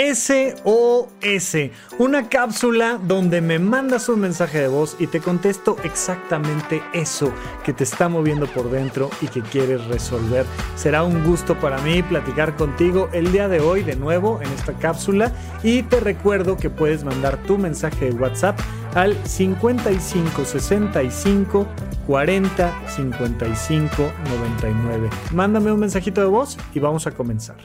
SOS, 0.00 1.56
una 1.98 2.28
cápsula 2.30 2.98
donde 3.02 3.42
me 3.42 3.58
mandas 3.58 4.08
un 4.08 4.20
mensaje 4.20 4.60
de 4.60 4.68
voz 4.68 4.96
y 4.98 5.08
te 5.08 5.20
contesto 5.20 5.76
exactamente 5.84 6.82
eso 6.94 7.30
que 7.64 7.74
te 7.74 7.84
está 7.84 8.08
moviendo 8.08 8.46
por 8.46 8.70
dentro 8.70 9.10
y 9.20 9.28
que 9.28 9.42
quieres 9.42 9.84
resolver. 9.88 10.46
Será 10.74 11.04
un 11.04 11.22
gusto 11.24 11.54
para 11.60 11.78
mí 11.82 12.02
platicar 12.02 12.56
contigo 12.56 13.10
el 13.12 13.30
día 13.30 13.48
de 13.48 13.60
hoy 13.60 13.82
de 13.82 13.96
nuevo 13.96 14.40
en 14.40 14.50
esta 14.52 14.72
cápsula 14.72 15.32
y 15.62 15.82
te 15.82 16.00
recuerdo 16.00 16.56
que 16.56 16.70
puedes 16.70 17.04
mandar 17.04 17.36
tu 17.42 17.58
mensaje 17.58 18.06
de 18.06 18.12
WhatsApp 18.12 18.58
al 18.94 19.14
55 19.26 20.44
65 20.46 21.66
40 22.06 22.88
55 22.88 24.12
99. 24.30 25.10
Mándame 25.32 25.70
un 25.72 25.80
mensajito 25.80 26.22
de 26.22 26.26
voz 26.28 26.56
y 26.74 26.78
vamos 26.78 27.06
a 27.06 27.10
comenzar. 27.10 27.56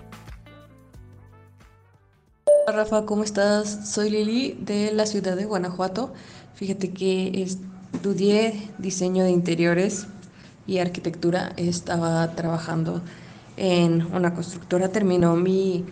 Rafa, 2.67 3.05
¿cómo 3.05 3.23
estás? 3.23 3.91
Soy 3.91 4.09
Lili 4.09 4.57
de 4.59 4.91
la 4.91 5.05
ciudad 5.05 5.35
de 5.35 5.45
Guanajuato. 5.45 6.13
Fíjate 6.55 6.91
que 6.91 7.43
estudié 7.43 8.71
diseño 8.79 9.23
de 9.23 9.29
interiores 9.29 10.07
y 10.65 10.79
arquitectura. 10.79 11.53
Estaba 11.57 12.31
trabajando 12.35 13.03
en 13.55 14.11
una 14.13 14.33
constructora, 14.33 14.89
terminó 14.89 15.35
mi 15.35 15.85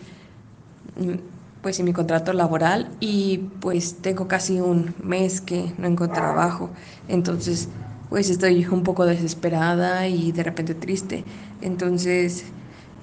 pues 1.62 1.80
mi 1.80 1.92
contrato 1.92 2.32
laboral 2.32 2.90
y 3.00 3.38
pues 3.60 4.02
tengo 4.02 4.28
casi 4.28 4.60
un 4.60 4.94
mes 5.02 5.40
que 5.40 5.72
no 5.78 5.86
encuentro 5.86 6.22
trabajo. 6.22 6.70
Entonces, 7.08 7.68
pues 8.10 8.28
estoy 8.30 8.66
un 8.66 8.82
poco 8.82 9.06
desesperada 9.06 10.08
y 10.08 10.32
de 10.32 10.42
repente 10.42 10.74
triste. 10.74 11.24
Entonces, 11.62 12.46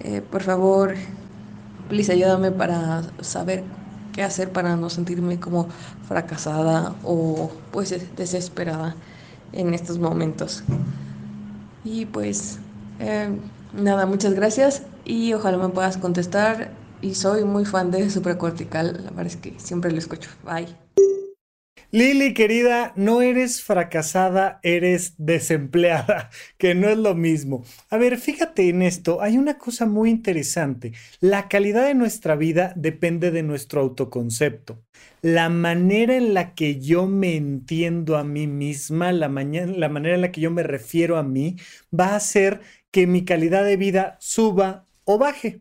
eh, 0.02 0.22
por 0.22 0.44
favor, 0.44 0.94
please 1.92 2.10
ayúdame 2.10 2.52
para 2.52 3.04
saber 3.20 3.66
qué 4.14 4.24
hacer 4.24 4.50
para 4.50 4.78
no 4.78 4.90
sentirme 4.90 5.42
como 5.42 5.68
fracasada 6.08 6.96
o 7.04 7.52
pues 7.74 7.94
desesperada 8.16 8.96
en 9.52 9.74
estos 9.74 10.00
momentos. 10.00 10.64
Y 11.84 12.06
pues 12.06 12.60
eh, 13.02 13.30
nada, 13.74 14.06
muchas 14.06 14.34
gracias 14.36 14.84
y 15.04 15.34
ojalá 15.34 15.58
me 15.58 15.68
puedas 15.68 15.98
contestar. 15.98 16.72
Y 17.02 17.16
soy 17.16 17.44
muy 17.44 17.66
fan 17.66 17.92
de 17.92 18.10
Supracortical, 18.10 19.02
la 19.04 19.10
verdad 19.10 19.26
es 19.26 19.36
que 19.36 19.60
siempre 19.60 19.92
lo 19.92 19.98
escucho. 19.98 20.30
Bye. 20.46 21.11
Lili, 21.94 22.34
querida, 22.34 22.94
no 22.96 23.22
eres 23.22 23.62
fracasada, 23.62 24.62
eres 24.64 25.16
desempleada, 25.18 26.30
que 26.58 26.74
no 26.74 26.88
es 26.88 26.98
lo 26.98 27.16
mismo. 27.16 27.66
A 27.90 27.98
ver, 27.98 28.18
fíjate 28.18 28.70
en 28.70 28.82
esto, 28.82 29.22
hay 29.22 29.38
una 29.38 29.58
cosa 29.58 29.86
muy 29.86 30.10
interesante. 30.10 30.94
La 31.20 31.50
calidad 31.50 31.86
de 31.86 31.94
nuestra 31.94 32.38
vida 32.38 32.72
depende 32.78 33.30
de 33.32 33.44
nuestro 33.44 33.82
autoconcepto. 33.82 34.82
La 35.22 35.50
manera 35.50 36.16
en 36.16 36.34
la 36.34 36.56
que 36.56 36.80
yo 36.80 37.08
me 37.08 37.36
entiendo 37.36 38.16
a 38.16 38.24
mí 38.24 38.48
misma, 38.48 39.12
la, 39.12 39.28
manera 39.28 39.66
en 40.16 40.22
la 40.22 40.32
que 40.32 40.40
yo 40.40 40.50
me 40.50 40.64
refiero 40.64 41.18
a 41.18 41.24
mí, 41.24 41.58
va 41.94 42.14
a 42.14 42.16
hacer 42.16 42.62
que 42.90 43.06
mi 43.06 43.26
calidad 43.26 43.66
de 43.66 43.76
vida 43.76 44.16
suba 44.22 44.86
o 45.04 45.18
baje. 45.18 45.60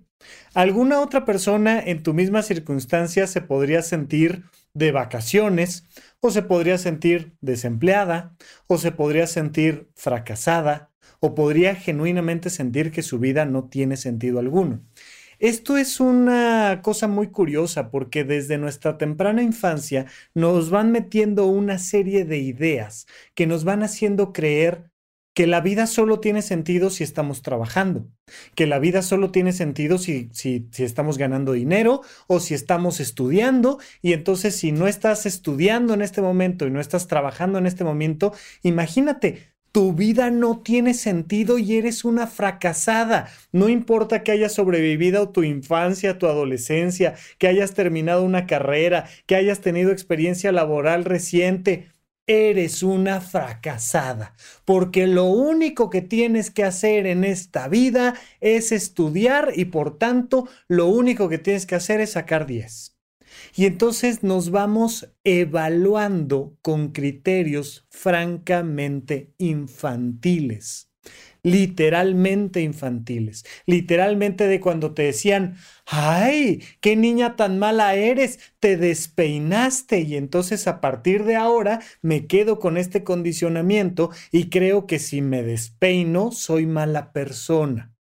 ¿Alguna 0.54 1.00
otra 1.00 1.24
persona 1.24 1.80
en 1.80 2.02
tu 2.02 2.14
misma 2.14 2.42
circunstancia 2.42 3.26
se 3.26 3.40
podría 3.40 3.82
sentir 3.82 4.44
de 4.74 4.92
vacaciones 4.92 5.84
o 6.20 6.30
se 6.30 6.42
podría 6.42 6.78
sentir 6.78 7.32
desempleada, 7.40 8.36
o 8.66 8.78
se 8.78 8.92
podría 8.92 9.26
sentir 9.26 9.88
fracasada, 9.94 10.90
o 11.20 11.34
podría 11.34 11.74
genuinamente 11.74 12.50
sentir 12.50 12.90
que 12.90 13.02
su 13.02 13.18
vida 13.18 13.44
no 13.44 13.68
tiene 13.68 13.96
sentido 13.96 14.38
alguno. 14.38 14.82
Esto 15.38 15.78
es 15.78 16.00
una 16.00 16.80
cosa 16.82 17.08
muy 17.08 17.28
curiosa 17.28 17.90
porque 17.90 18.24
desde 18.24 18.58
nuestra 18.58 18.98
temprana 18.98 19.42
infancia 19.42 20.06
nos 20.34 20.68
van 20.68 20.92
metiendo 20.92 21.46
una 21.46 21.78
serie 21.78 22.26
de 22.26 22.38
ideas 22.38 23.06
que 23.34 23.46
nos 23.46 23.64
van 23.64 23.82
haciendo 23.82 24.34
creer 24.34 24.90
que 25.34 25.46
la 25.46 25.60
vida 25.60 25.86
solo 25.86 26.20
tiene 26.20 26.42
sentido 26.42 26.90
si 26.90 27.04
estamos 27.04 27.42
trabajando, 27.42 28.06
que 28.54 28.66
la 28.66 28.78
vida 28.78 29.02
solo 29.02 29.30
tiene 29.30 29.52
sentido 29.52 29.98
si, 29.98 30.28
estamos 30.76 31.18
ganando 31.18 31.52
dinero 31.52 32.02
o 32.26 32.40
si 32.40 32.54
estamos 32.54 33.00
estudiando 33.00 33.78
y 34.02 34.12
entonces 34.12 34.56
si 34.56 34.72
no 34.72 34.88
estás 34.88 35.26
estudiando 35.26 35.94
en 35.94 36.02
este 36.02 36.20
momento 36.20 36.66
y 36.66 36.70
no 36.70 36.80
estás 36.80 37.06
trabajando 37.06 37.58
en 37.58 37.66
este 37.66 37.84
momento, 37.84 38.32
imagínate, 38.62 39.50
tu 39.72 39.92
vida 39.92 40.30
no 40.30 40.62
tiene 40.62 40.94
sentido 40.94 41.58
y 41.58 41.76
eres 41.76 42.04
una 42.04 42.26
fracasada. 42.26 43.28
No 43.52 43.68
importa 43.68 44.24
que 44.24 44.32
hayas 44.32 44.52
sobrevivido 44.52 45.28
tu 45.28 45.44
infancia, 45.44 46.18
tu 46.18 46.26
adolescencia, 46.26 47.14
que 47.38 47.46
hayas 47.46 47.74
terminado 47.74 48.24
una 48.24 48.46
carrera, 48.46 49.08
que 49.26 49.36
hayas 49.36 49.60
tenido 49.60 49.92
experiencia 49.92 50.50
laboral 50.50 51.04
reciente 51.04 51.88
eres 52.30 52.84
una 52.84 53.20
fracasada, 53.20 54.34
porque 54.64 55.08
lo 55.08 55.24
único 55.24 55.90
que 55.90 56.00
tienes 56.00 56.50
que 56.50 56.62
hacer 56.62 57.06
en 57.06 57.24
esta 57.24 57.66
vida 57.66 58.14
es 58.40 58.70
estudiar 58.70 59.52
y 59.56 59.64
por 59.64 59.98
tanto 59.98 60.48
lo 60.68 60.86
único 60.86 61.28
que 61.28 61.38
tienes 61.38 61.66
que 61.66 61.74
hacer 61.74 62.00
es 62.00 62.12
sacar 62.12 62.46
10. 62.46 62.96
Y 63.56 63.66
entonces 63.66 64.22
nos 64.22 64.50
vamos 64.50 65.12
evaluando 65.24 66.56
con 66.62 66.92
criterios 66.92 67.86
francamente 67.90 69.34
infantiles 69.38 70.89
literalmente 71.42 72.60
infantiles, 72.60 73.44
literalmente 73.66 74.46
de 74.46 74.60
cuando 74.60 74.94
te 74.94 75.02
decían, 75.02 75.56
ay, 75.86 76.62
qué 76.80 76.96
niña 76.96 77.36
tan 77.36 77.58
mala 77.58 77.94
eres, 77.94 78.38
te 78.60 78.76
despeinaste 78.76 80.00
y 80.00 80.16
entonces 80.16 80.66
a 80.66 80.80
partir 80.80 81.24
de 81.24 81.36
ahora 81.36 81.80
me 82.02 82.26
quedo 82.26 82.58
con 82.58 82.76
este 82.76 83.04
condicionamiento 83.04 84.10
y 84.30 84.50
creo 84.50 84.86
que 84.86 84.98
si 84.98 85.22
me 85.22 85.42
despeino 85.42 86.32
soy 86.32 86.66
mala 86.66 87.12
persona. 87.12 87.94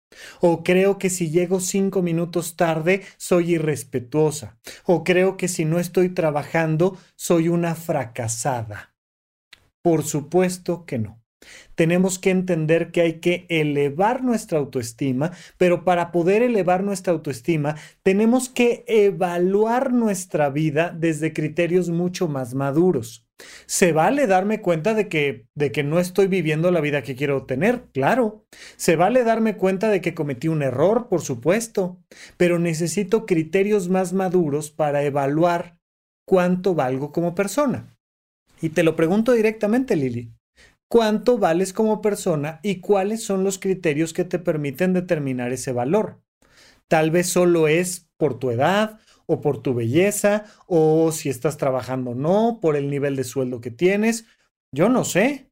O 0.40 0.62
creo 0.62 0.98
que 0.98 1.10
si 1.10 1.30
llego 1.30 1.60
cinco 1.60 2.02
minutos 2.02 2.56
tarde 2.56 3.02
soy 3.16 3.54
irrespetuosa. 3.54 4.58
O 4.84 5.04
creo 5.04 5.36
que 5.36 5.48
si 5.48 5.64
no 5.64 5.78
estoy 5.78 6.08
trabajando 6.10 6.96
soy 7.16 7.48
una 7.48 7.74
fracasada. 7.74 8.94
Por 9.82 10.04
supuesto 10.04 10.84
que 10.86 10.98
no. 10.98 11.25
Tenemos 11.74 12.18
que 12.18 12.30
entender 12.30 12.90
que 12.90 13.02
hay 13.02 13.20
que 13.20 13.46
elevar 13.48 14.22
nuestra 14.22 14.58
autoestima, 14.58 15.32
pero 15.58 15.84
para 15.84 16.10
poder 16.12 16.42
elevar 16.42 16.82
nuestra 16.82 17.12
autoestima 17.12 17.76
tenemos 18.02 18.48
que 18.48 18.84
evaluar 18.88 19.92
nuestra 19.92 20.50
vida 20.50 20.94
desde 20.96 21.32
criterios 21.32 21.90
mucho 21.90 22.28
más 22.28 22.54
maduros. 22.54 23.26
¿Se 23.66 23.92
vale 23.92 24.26
darme 24.26 24.60
cuenta 24.60 24.94
de 24.94 25.08
que, 25.08 25.46
de 25.54 25.70
que 25.72 25.82
no 25.82 25.98
estoy 25.98 26.26
viviendo 26.26 26.70
la 26.70 26.80
vida 26.80 27.02
que 27.02 27.16
quiero 27.16 27.44
tener? 27.44 27.84
Claro. 27.92 28.46
¿Se 28.76 28.96
vale 28.96 29.24
darme 29.24 29.56
cuenta 29.56 29.90
de 29.90 30.00
que 30.00 30.14
cometí 30.14 30.48
un 30.48 30.62
error? 30.62 31.08
Por 31.08 31.20
supuesto. 31.20 32.00
Pero 32.36 32.58
necesito 32.58 33.26
criterios 33.26 33.88
más 33.88 34.12
maduros 34.12 34.70
para 34.70 35.02
evaluar 35.02 35.78
cuánto 36.26 36.74
valgo 36.74 37.12
como 37.12 37.34
persona. 37.34 37.98
Y 38.60 38.70
te 38.70 38.82
lo 38.82 38.96
pregunto 38.96 39.32
directamente, 39.32 39.96
Lili 39.96 40.35
cuánto 40.88 41.38
vales 41.38 41.72
como 41.72 42.00
persona 42.00 42.60
y 42.62 42.80
cuáles 42.80 43.24
son 43.24 43.44
los 43.44 43.58
criterios 43.58 44.12
que 44.12 44.24
te 44.24 44.38
permiten 44.38 44.92
determinar 44.92 45.52
ese 45.52 45.72
valor. 45.72 46.20
Tal 46.88 47.10
vez 47.10 47.28
solo 47.28 47.68
es 47.68 48.08
por 48.16 48.38
tu 48.38 48.50
edad 48.50 49.00
o 49.26 49.40
por 49.40 49.60
tu 49.60 49.74
belleza 49.74 50.44
o 50.66 51.10
si 51.12 51.28
estás 51.28 51.56
trabajando 51.56 52.12
o 52.12 52.14
no, 52.14 52.58
por 52.60 52.76
el 52.76 52.90
nivel 52.90 53.16
de 53.16 53.24
sueldo 53.24 53.60
que 53.60 53.70
tienes. 53.70 54.26
Yo 54.72 54.88
no 54.88 55.04
sé. 55.04 55.50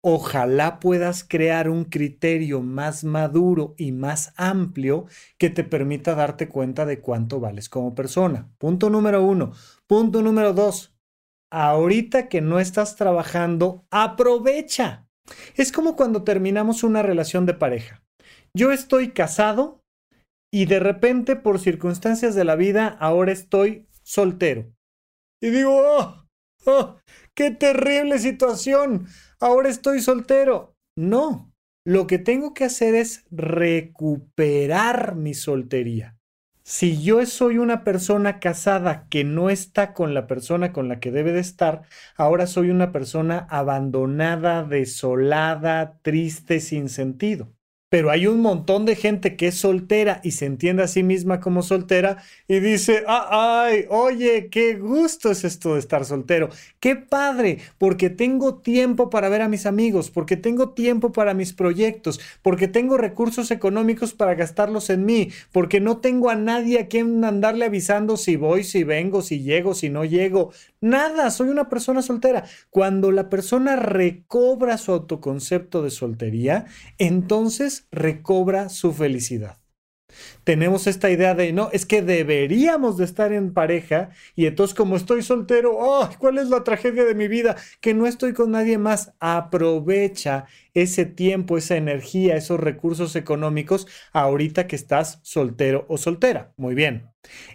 Ojalá 0.00 0.78
puedas 0.78 1.24
crear 1.24 1.68
un 1.68 1.84
criterio 1.84 2.62
más 2.62 3.02
maduro 3.02 3.74
y 3.76 3.90
más 3.90 4.32
amplio 4.36 5.06
que 5.38 5.50
te 5.50 5.64
permita 5.64 6.14
darte 6.14 6.48
cuenta 6.48 6.86
de 6.86 7.00
cuánto 7.00 7.40
vales 7.40 7.68
como 7.68 7.96
persona. 7.96 8.48
Punto 8.58 8.90
número 8.90 9.24
uno. 9.24 9.52
Punto 9.88 10.22
número 10.22 10.52
dos 10.52 10.97
ahorita 11.50 12.28
que 12.28 12.40
no 12.40 12.60
estás 12.60 12.96
trabajando, 12.96 13.86
aprovecha. 13.90 15.08
Es 15.54 15.72
como 15.72 15.96
cuando 15.96 16.24
terminamos 16.24 16.82
una 16.82 17.02
relación 17.02 17.46
de 17.46 17.54
pareja. 17.54 18.02
Yo 18.54 18.72
estoy 18.72 19.12
casado 19.12 19.82
y 20.52 20.66
de 20.66 20.80
repente 20.80 21.36
por 21.36 21.58
circunstancias 21.58 22.34
de 22.34 22.44
la 22.44 22.56
vida 22.56 22.88
ahora 23.00 23.32
estoy 23.32 23.86
soltero. 24.02 24.72
Y 25.40 25.50
digo, 25.50 25.76
oh, 25.76 26.26
oh, 26.64 26.98
qué 27.34 27.50
terrible 27.50 28.18
situación. 28.18 29.06
Ahora 29.40 29.68
estoy 29.68 30.00
soltero. 30.00 30.74
No, 30.96 31.52
lo 31.86 32.06
que 32.06 32.18
tengo 32.18 32.54
que 32.54 32.64
hacer 32.64 32.94
es 32.94 33.24
recuperar 33.30 35.14
mi 35.14 35.34
soltería. 35.34 36.17
Si 36.70 37.02
yo 37.02 37.24
soy 37.24 37.56
una 37.56 37.82
persona 37.82 38.40
casada 38.40 39.06
que 39.08 39.24
no 39.24 39.48
está 39.48 39.94
con 39.94 40.12
la 40.12 40.26
persona 40.26 40.70
con 40.72 40.86
la 40.88 41.00
que 41.00 41.10
debe 41.10 41.32
de 41.32 41.40
estar, 41.40 41.82
ahora 42.14 42.46
soy 42.46 42.68
una 42.70 42.92
persona 42.92 43.46
abandonada, 43.48 44.64
desolada, 44.64 45.98
triste, 46.02 46.60
sin 46.60 46.90
sentido. 46.90 47.54
Pero 47.88 48.10
hay 48.10 48.26
un 48.26 48.40
montón 48.40 48.84
de 48.84 48.96
gente 48.96 49.36
que 49.36 49.48
es 49.48 49.56
soltera 49.56 50.20
y 50.22 50.32
se 50.32 50.46
entiende 50.46 50.82
a 50.82 50.88
sí 50.88 51.02
misma 51.02 51.40
como 51.40 51.62
soltera 51.62 52.22
y 52.46 52.60
dice, 52.60 53.04
ah, 53.06 53.64
ay, 53.64 53.86
oye, 53.88 54.48
qué 54.50 54.74
gusto 54.74 55.30
es 55.30 55.44
esto 55.44 55.74
de 55.74 55.80
estar 55.80 56.04
soltero, 56.04 56.50
qué 56.80 56.96
padre, 56.96 57.58
porque 57.78 58.10
tengo 58.10 58.56
tiempo 58.56 59.08
para 59.10 59.28
ver 59.28 59.42
a 59.42 59.48
mis 59.48 59.64
amigos, 59.64 60.10
porque 60.10 60.36
tengo 60.36 60.70
tiempo 60.70 61.12
para 61.12 61.34
mis 61.34 61.52
proyectos, 61.52 62.20
porque 62.42 62.68
tengo 62.68 62.98
recursos 62.98 63.50
económicos 63.50 64.12
para 64.12 64.34
gastarlos 64.34 64.90
en 64.90 65.06
mí, 65.06 65.30
porque 65.52 65.80
no 65.80 65.98
tengo 65.98 66.30
a 66.30 66.34
nadie 66.34 66.80
a 66.80 66.88
quien 66.88 67.24
andarle 67.24 67.64
avisando 67.64 68.16
si 68.16 68.36
voy, 68.36 68.64
si 68.64 68.84
vengo, 68.84 69.22
si 69.22 69.42
llego, 69.42 69.74
si 69.74 69.88
no 69.88 70.04
llego, 70.04 70.52
nada, 70.80 71.30
soy 71.30 71.48
una 71.48 71.68
persona 71.68 72.02
soltera. 72.02 72.44
Cuando 72.70 73.12
la 73.12 73.30
persona 73.30 73.76
recobra 73.76 74.76
su 74.78 74.92
autoconcepto 74.92 75.82
de 75.82 75.90
soltería, 75.90 76.66
entonces 76.98 77.77
recobra 77.90 78.68
su 78.68 78.92
felicidad. 78.92 79.58
Tenemos 80.44 80.86
esta 80.86 81.10
idea 81.10 81.34
de, 81.34 81.52
no, 81.52 81.68
es 81.72 81.84
que 81.84 82.02
deberíamos 82.02 82.96
de 82.96 83.04
estar 83.04 83.32
en 83.32 83.52
pareja 83.52 84.10
y 84.34 84.46
entonces 84.46 84.74
como 84.74 84.96
estoy 84.96 85.22
soltero, 85.22 85.76
oh, 85.78 86.08
¿cuál 86.18 86.38
es 86.38 86.48
la 86.48 86.64
tragedia 86.64 87.04
de 87.04 87.14
mi 87.14 87.28
vida? 87.28 87.56
Que 87.80 87.94
no 87.94 88.06
estoy 88.06 88.32
con 88.32 88.52
nadie 88.52 88.78
más. 88.78 89.12
Aprovecha 89.20 90.46
ese 90.74 91.04
tiempo, 91.04 91.58
esa 91.58 91.76
energía, 91.76 92.36
esos 92.36 92.58
recursos 92.58 93.16
económicos 93.16 93.86
ahorita 94.12 94.66
que 94.66 94.76
estás 94.76 95.20
soltero 95.22 95.84
o 95.88 95.98
soltera. 95.98 96.52
Muy 96.56 96.74
bien. 96.74 97.10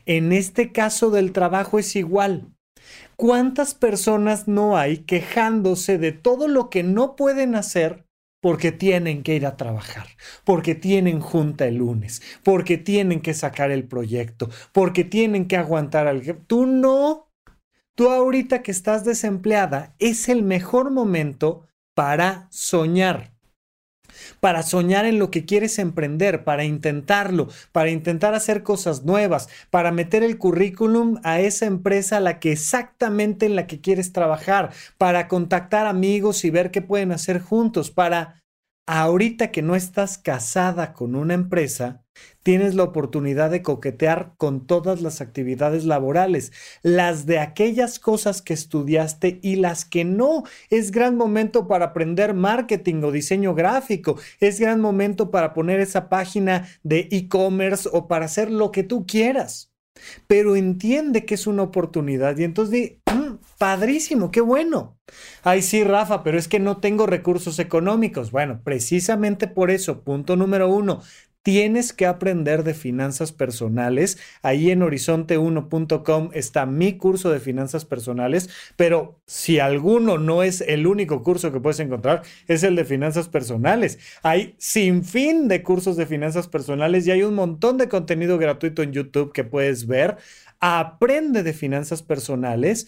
En 0.05 0.31
este 0.31 0.71
caso 0.71 1.09
del 1.09 1.31
trabajo 1.31 1.79
es 1.79 1.95
igual. 1.95 2.53
¿Cuántas 3.15 3.73
personas 3.73 4.47
no 4.47 4.77
hay 4.77 4.99
quejándose 4.99 5.97
de 5.97 6.11
todo 6.11 6.47
lo 6.47 6.69
que 6.69 6.83
no 6.83 7.15
pueden 7.15 7.55
hacer 7.55 8.05
porque 8.43 8.73
tienen 8.73 9.23
que 9.23 9.35
ir 9.35 9.45
a 9.45 9.55
trabajar, 9.55 10.05
porque 10.43 10.75
tienen 10.75 11.21
junta 11.21 11.65
el 11.65 11.75
lunes, 11.75 12.21
porque 12.43 12.77
tienen 12.77 13.21
que 13.21 13.33
sacar 13.33 13.71
el 13.71 13.87
proyecto, 13.87 14.49
porque 14.73 15.05
tienen 15.05 15.47
que 15.47 15.55
aguantar 15.55 16.07
al... 16.07 16.21
Tú 16.45 16.65
no. 16.65 17.31
Tú 17.95 18.09
ahorita 18.09 18.61
que 18.61 18.71
estás 18.71 19.05
desempleada 19.05 19.95
es 19.97 20.27
el 20.27 20.43
mejor 20.43 20.91
momento 20.91 21.67
para 21.95 22.49
soñar 22.51 23.32
para 24.39 24.63
soñar 24.63 25.05
en 25.05 25.19
lo 25.19 25.31
que 25.31 25.45
quieres 25.45 25.79
emprender, 25.79 26.43
para 26.43 26.63
intentarlo, 26.63 27.47
para 27.71 27.89
intentar 27.89 28.33
hacer 28.33 28.63
cosas 28.63 29.03
nuevas, 29.03 29.49
para 29.69 29.91
meter 29.91 30.23
el 30.23 30.37
currículum 30.37 31.19
a 31.23 31.39
esa 31.39 31.65
empresa 31.65 32.19
la 32.19 32.39
que 32.39 32.51
exactamente 32.51 33.45
en 33.45 33.55
la 33.55 33.67
que 33.67 33.81
quieres 33.81 34.13
trabajar, 34.13 34.71
para 34.97 35.27
contactar 35.27 35.87
amigos 35.87 36.45
y 36.45 36.49
ver 36.49 36.71
qué 36.71 36.81
pueden 36.81 37.11
hacer 37.11 37.39
juntos, 37.39 37.91
para 37.91 38.42
ahorita 38.85 39.51
que 39.51 39.61
no 39.61 39.75
estás 39.75 40.17
casada 40.17 40.93
con 40.93 41.15
una 41.15 41.33
empresa, 41.33 42.03
tienes 42.43 42.75
la 42.75 42.83
oportunidad 42.83 43.49
de 43.49 43.61
coquetear 43.61 44.33
con 44.37 44.67
todas 44.67 45.01
las 45.01 45.21
actividades 45.21 45.85
laborales, 45.85 46.51
las 46.81 47.25
de 47.25 47.39
aquellas 47.39 47.99
cosas 47.99 48.41
que 48.41 48.53
estudiaste 48.53 49.39
y 49.41 49.55
las 49.55 49.85
que 49.85 50.03
no. 50.05 50.43
Es 50.69 50.91
gran 50.91 51.17
momento 51.17 51.67
para 51.67 51.85
aprender 51.85 52.33
marketing 52.33 53.03
o 53.03 53.11
diseño 53.11 53.55
gráfico, 53.55 54.17
es 54.39 54.59
gran 54.59 54.81
momento 54.81 55.31
para 55.31 55.53
poner 55.53 55.79
esa 55.79 56.09
página 56.09 56.67
de 56.83 57.07
e-commerce 57.11 57.89
o 57.91 58.07
para 58.07 58.25
hacer 58.25 58.51
lo 58.51 58.71
que 58.71 58.83
tú 58.83 59.05
quieras. 59.07 59.71
Pero 60.27 60.55
entiende 60.55 61.25
que 61.25 61.35
es 61.35 61.47
una 61.47 61.63
oportunidad 61.63 62.37
y 62.37 62.43
entonces 62.43 62.71
di, 62.71 63.01
mm, 63.13 63.32
padrísimo, 63.63 64.29
qué 64.29 64.41
bueno. 64.41 64.99
Ay, 65.41 65.61
sí, 65.61 65.85
Rafa, 65.85 66.21
pero 66.21 66.37
es 66.37 66.49
que 66.49 66.59
no 66.59 66.81
tengo 66.81 67.05
recursos 67.05 67.59
económicos. 67.59 68.29
Bueno, 68.29 68.59
precisamente 68.61 69.47
por 69.47 69.71
eso, 69.71 70.03
punto 70.03 70.35
número 70.35 70.67
uno, 70.67 71.01
tienes 71.43 71.93
que 71.93 72.05
aprender 72.05 72.65
de 72.65 72.73
finanzas 72.73 73.31
personales. 73.31 74.17
Ahí 74.41 74.69
en 74.69 74.81
horizonte1.com 74.81 76.31
está 76.33 76.65
mi 76.65 76.97
curso 76.97 77.31
de 77.31 77.39
finanzas 77.39 77.85
personales, 77.85 78.49
pero 78.75 79.21
si 79.27 79.59
alguno 79.59 80.17
no 80.17 80.43
es 80.43 80.59
el 80.59 80.85
único 80.85 81.23
curso 81.23 81.53
que 81.53 81.61
puedes 81.61 81.79
encontrar, 81.79 82.23
es 82.49 82.63
el 82.63 82.75
de 82.75 82.83
finanzas 82.83 83.29
personales. 83.29 83.97
Hay 84.23 84.55
sin 84.57 85.05
fin 85.05 85.47
de 85.47 85.63
cursos 85.63 85.95
de 85.95 86.05
finanzas 86.05 86.49
personales 86.49 87.07
y 87.07 87.11
hay 87.11 87.23
un 87.23 87.35
montón 87.35 87.77
de 87.77 87.87
contenido 87.87 88.37
gratuito 88.37 88.83
en 88.83 88.91
YouTube 88.91 89.31
que 89.31 89.45
puedes 89.45 89.87
ver. 89.87 90.17
Aprende 90.59 91.43
de 91.43 91.53
finanzas 91.53 92.03
personales. 92.03 92.87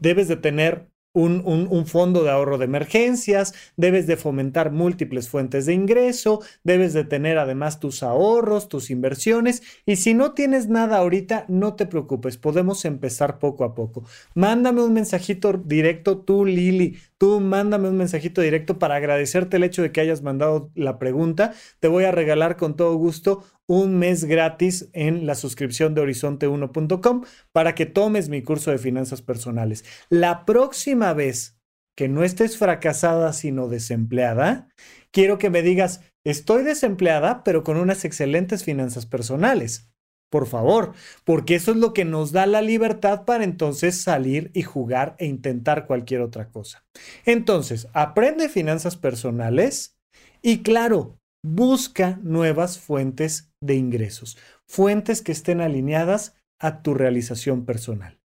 Debes 0.00 0.28
de 0.28 0.36
tener 0.36 0.90
un, 1.12 1.86
fondo 1.86 2.22
de 2.22 2.30
ahorro 2.30 2.58
de 2.58 2.66
emergencias, 2.66 3.54
debes 3.76 4.06
de 4.06 4.16
fomentar 4.16 4.70
múltiples 4.70 5.28
fuentes 5.28 5.66
de 5.66 5.74
ingreso, 5.74 6.40
debes 6.62 6.92
de 6.92 7.04
tener 7.04 7.38
además 7.38 7.80
tus 7.80 8.02
ahorros, 8.02 8.68
tus 8.68 8.90
inversiones 8.90 9.62
y 9.86 9.96
si 9.96 10.14
no 10.14 10.32
tienes 10.32 10.68
nada 10.68 10.98
ahorita, 10.98 11.46
no 11.48 11.74
te 11.74 11.86
preocupes, 11.86 12.36
podemos 12.36 12.84
empezar 12.84 13.38
poco 13.38 13.64
a 13.64 13.74
poco. 13.74 14.04
Mándame 14.34 14.82
un 14.82 14.92
mensajito 14.92 15.52
directo 15.52 16.18
tú, 16.18 16.44
Lili, 16.44 16.98
tú 17.18 17.40
mándame 17.40 17.88
un 17.88 17.96
mensajito 17.96 18.40
directo 18.40 18.78
para 18.78 18.94
agradecerte 18.94 19.56
el 19.56 19.64
hecho 19.64 19.82
de 19.82 19.90
que 19.90 20.00
hayas 20.00 20.22
mandado 20.22 20.70
la 20.74 20.98
pregunta. 20.98 21.54
Te 21.80 21.88
voy 21.88 22.04
a 22.04 22.12
regalar 22.12 22.56
con 22.56 22.76
todo 22.76 22.94
gusto 22.94 23.44
un 23.70 24.00
mes 24.00 24.24
gratis 24.24 24.90
en 24.94 25.26
la 25.26 25.36
suscripción 25.36 25.94
de 25.94 26.02
horizonte1.com 26.02 27.22
para 27.52 27.76
que 27.76 27.86
tomes 27.86 28.28
mi 28.28 28.42
curso 28.42 28.72
de 28.72 28.78
finanzas 28.78 29.22
personales. 29.22 29.84
La 30.08 30.44
próxima 30.44 31.14
vez 31.14 31.56
que 31.96 32.08
no 32.08 32.24
estés 32.24 32.58
fracasada 32.58 33.32
sino 33.32 33.68
desempleada, 33.68 34.66
quiero 35.12 35.38
que 35.38 35.50
me 35.50 35.62
digas, 35.62 36.00
estoy 36.24 36.64
desempleada 36.64 37.44
pero 37.44 37.62
con 37.62 37.76
unas 37.76 38.04
excelentes 38.04 38.64
finanzas 38.64 39.06
personales. 39.06 39.88
Por 40.32 40.48
favor, 40.48 40.94
porque 41.24 41.54
eso 41.54 41.70
es 41.70 41.76
lo 41.76 41.92
que 41.92 42.04
nos 42.04 42.32
da 42.32 42.46
la 42.46 42.62
libertad 42.62 43.24
para 43.24 43.44
entonces 43.44 44.02
salir 44.02 44.50
y 44.52 44.62
jugar 44.62 45.14
e 45.18 45.26
intentar 45.26 45.86
cualquier 45.86 46.22
otra 46.22 46.48
cosa. 46.48 46.84
Entonces, 47.24 47.86
aprende 47.92 48.48
finanzas 48.48 48.96
personales 48.96 49.96
y 50.42 50.62
claro, 50.62 51.19
Busca 51.42 52.18
nuevas 52.22 52.78
fuentes 52.78 53.50
de 53.62 53.74
ingresos, 53.74 54.36
fuentes 54.68 55.22
que 55.22 55.32
estén 55.32 55.62
alineadas 55.62 56.34
a 56.60 56.82
tu 56.82 56.92
realización 56.92 57.64
personal. 57.64 58.20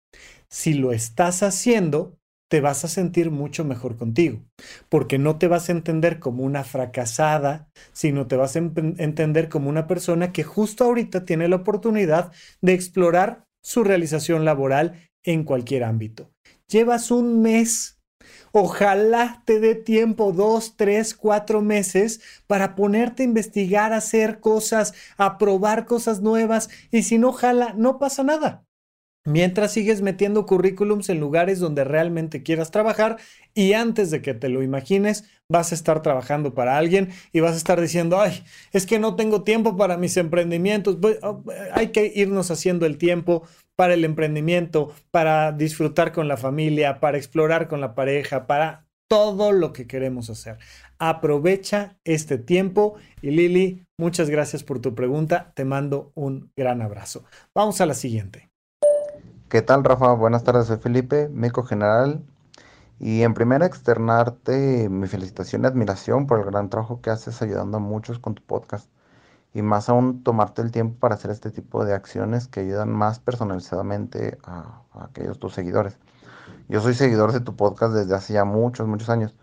Si 0.50 0.74
lo 0.74 0.92
estás 0.92 1.42
haciendo, 1.42 2.18
te 2.50 2.62
vas 2.62 2.86
a 2.86 2.90
sentir 2.90 3.32
mucho 3.32 3.64
mejor 3.64 3.96
contigo, 3.96 4.44
porque 4.90 5.18
no 5.18 5.38
te 5.38 5.48
vas 5.48 5.70
a 5.70 5.72
entender 5.72 6.20
como 6.20 6.44
una 6.44 6.64
fracasada, 6.64 7.70
sino 7.94 8.28
te 8.28 8.36
vas 8.36 8.56
a 8.56 8.60
entender 8.60 9.50
como 9.50 9.70
una 9.70 9.88
persona 9.88 10.32
que 10.32 10.44
justo 10.44 10.84
ahorita 10.84 11.26
tiene 11.26 11.48
la 11.48 11.56
oportunidad 11.56 12.32
de 12.62 12.74
explorar 12.74 13.46
su 13.64 13.84
realización 13.84 14.46
laboral 14.46 15.10
en 15.24 15.44
cualquier 15.44 15.86
ámbito. 15.86 16.32
Llevas 16.68 17.12
un 17.12 17.42
mes 17.42 17.95
Ojalá 18.52 19.42
te 19.46 19.60
dé 19.60 19.76
tiempo, 19.76 20.32
dos, 20.32 20.76
tres, 20.78 21.14
cuatro 21.14 21.62
meses 21.62 22.22
para 22.48 22.76
ponerte 22.76 23.24
a 23.24 23.26
investigar, 23.26 23.94
hacer 23.94 24.40
cosas, 24.40 24.94
a 25.18 25.38
probar 25.38 25.86
cosas 25.86 26.22
nuevas. 26.22 26.70
Y 26.92 27.04
si 27.04 27.18
no 27.18 27.32
jala, 27.34 27.74
no 27.78 28.00
pasa 28.00 28.24
nada. 28.24 28.66
Mientras 29.28 29.74
sigues 29.74 30.04
metiendo 30.04 30.46
currículums 30.46 31.10
en 31.10 31.20
lugares 31.20 31.60
donde 31.60 31.84
realmente 31.84 32.44
quieras 32.44 32.70
trabajar 32.70 33.18
y 33.56 33.74
antes 33.74 34.12
de 34.12 34.22
que 34.22 34.36
te 34.36 34.50
lo 34.50 34.62
imagines, 34.62 35.24
vas 35.50 35.72
a 35.72 35.76
estar 35.76 36.04
trabajando 36.04 36.54
para 36.54 36.78
alguien 36.78 37.10
y 37.34 37.40
vas 37.40 37.54
a 37.54 37.58
estar 37.58 37.82
diciendo, 37.82 38.22
ay, 38.22 38.44
es 38.72 38.86
que 38.86 39.00
no 39.00 39.16
tengo 39.16 39.42
tiempo 39.42 39.76
para 39.78 39.98
mis 39.98 40.16
emprendimientos. 40.18 40.98
Oh, 41.24 41.44
hay 41.74 41.88
que 41.88 42.12
irnos 42.16 42.52
haciendo 42.52 42.86
el 42.86 43.00
tiempo 43.00 43.48
para 43.76 43.94
el 43.94 44.06
emprendimiento, 44.06 44.94
para 45.12 45.52
disfrutar 45.52 46.12
con 46.12 46.28
la 46.28 46.38
familia, 46.38 47.00
para 47.00 47.18
explorar 47.18 47.68
con 47.68 47.82
la 47.82 47.96
pareja, 47.96 48.48
para 48.48 48.86
todo 49.08 49.52
lo 49.52 49.74
que 49.74 49.88
queremos 49.88 50.30
hacer. 50.30 50.58
Aprovecha 50.98 51.98
este 52.04 52.38
tiempo 52.38 52.96
y 53.22 53.32
Lili, 53.32 53.86
muchas 53.98 54.30
gracias 54.30 54.64
por 54.64 54.80
tu 54.80 54.96
pregunta. 54.96 55.52
Te 55.56 55.66
mando 55.66 56.12
un 56.16 56.52
gran 56.56 56.82
abrazo. 56.82 57.24
Vamos 57.54 57.82
a 57.82 57.86
la 57.86 57.94
siguiente. 57.94 58.50
¿Qué 59.50 59.62
tal, 59.62 59.84
Rafa? 59.84 60.14
Buenas 60.14 60.44
tardes, 60.44 60.68
soy 60.68 60.78
Felipe, 60.78 61.30
médico 61.30 61.64
general. 61.64 62.24
Y 63.00 63.24
en 63.24 63.34
primera 63.34 63.66
externarte 63.66 64.88
mi 64.90 65.08
felicitación 65.08 65.64
y 65.64 65.68
admiración 65.68 66.28
por 66.28 66.40
el 66.40 66.46
gran 66.46 66.70
trabajo 66.70 67.02
que 67.02 67.10
haces 67.10 67.42
ayudando 67.42 67.78
a 67.78 67.82
muchos 67.82 68.20
con 68.20 68.36
tu 68.36 68.42
podcast 68.42 68.90
y 69.56 69.62
más 69.62 69.88
aún 69.88 70.22
tomarte 70.22 70.62
el 70.62 70.70
tiempo 70.70 71.00
para 71.00 71.16
hacer 71.16 71.32
este 71.32 71.50
tipo 71.50 71.86
de 71.86 71.94
acciones 71.94 72.50
que 72.50 72.60
ayudan 72.60 72.92
más 72.92 73.20
personalizadamente 73.20 74.38
a, 74.44 74.82
aquellos 74.94 75.40
tus 75.40 75.54
seguidores. 75.54 75.98
Yo 76.68 76.82
soy 76.82 76.94
seguidor 76.94 77.32
de 77.32 77.40
tu 77.40 77.56
podcast 77.56 77.94
desde 77.94 78.14
hace 78.14 78.34
ya 78.34 78.44
muchos, 78.44 78.86
muchos 78.86 79.10
años. 79.10 79.34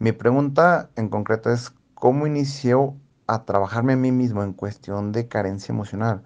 Mi 0.00 0.10
pregunta 0.10 0.90
en 0.96 1.08
concreto 1.08 1.48
es, 1.48 1.72
¿cómo 1.94 2.26
inició 2.26 2.96
a 3.28 3.44
trabajarme 3.44 3.92
a 3.92 3.96
mí 3.96 4.10
mismo 4.10 4.42
en 4.42 4.52
cuestión 4.52 5.12
de 5.12 5.28
carencia 5.28 5.72
emocional? 5.72 6.24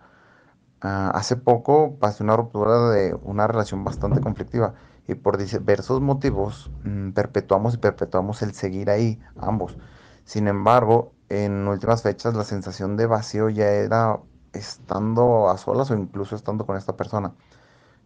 Ah, 0.80 1.10
hace 1.14 1.36
poco 1.36 1.96
pasé 1.98 2.22
una 2.22 2.36
ruptura 2.36 2.88
de 2.88 3.14
una 3.22 3.46
relación 3.46 3.84
bastante 3.84 4.22
conflictiva 4.22 4.72
y 5.06 5.14
por 5.14 5.36
diversos 5.36 6.00
motivos 6.00 6.70
mm, 6.84 7.10
perpetuamos 7.10 7.74
y 7.74 7.78
perpetuamos 7.78 8.40
el 8.40 8.54
seguir 8.54 8.88
ahí 8.88 9.20
ambos. 9.36 9.76
Sin 10.24 10.48
embargo, 10.48 11.12
en 11.28 11.66
últimas 11.66 12.02
fechas 12.02 12.34
la 12.34 12.44
sensación 12.44 12.96
de 12.96 13.06
vacío 13.06 13.48
ya 13.48 13.68
era 13.68 14.20
estando 14.52 15.48
a 15.48 15.58
solas 15.58 15.90
o 15.90 15.94
incluso 15.94 16.36
estando 16.36 16.66
con 16.66 16.76
esta 16.76 16.96
persona. 16.96 17.34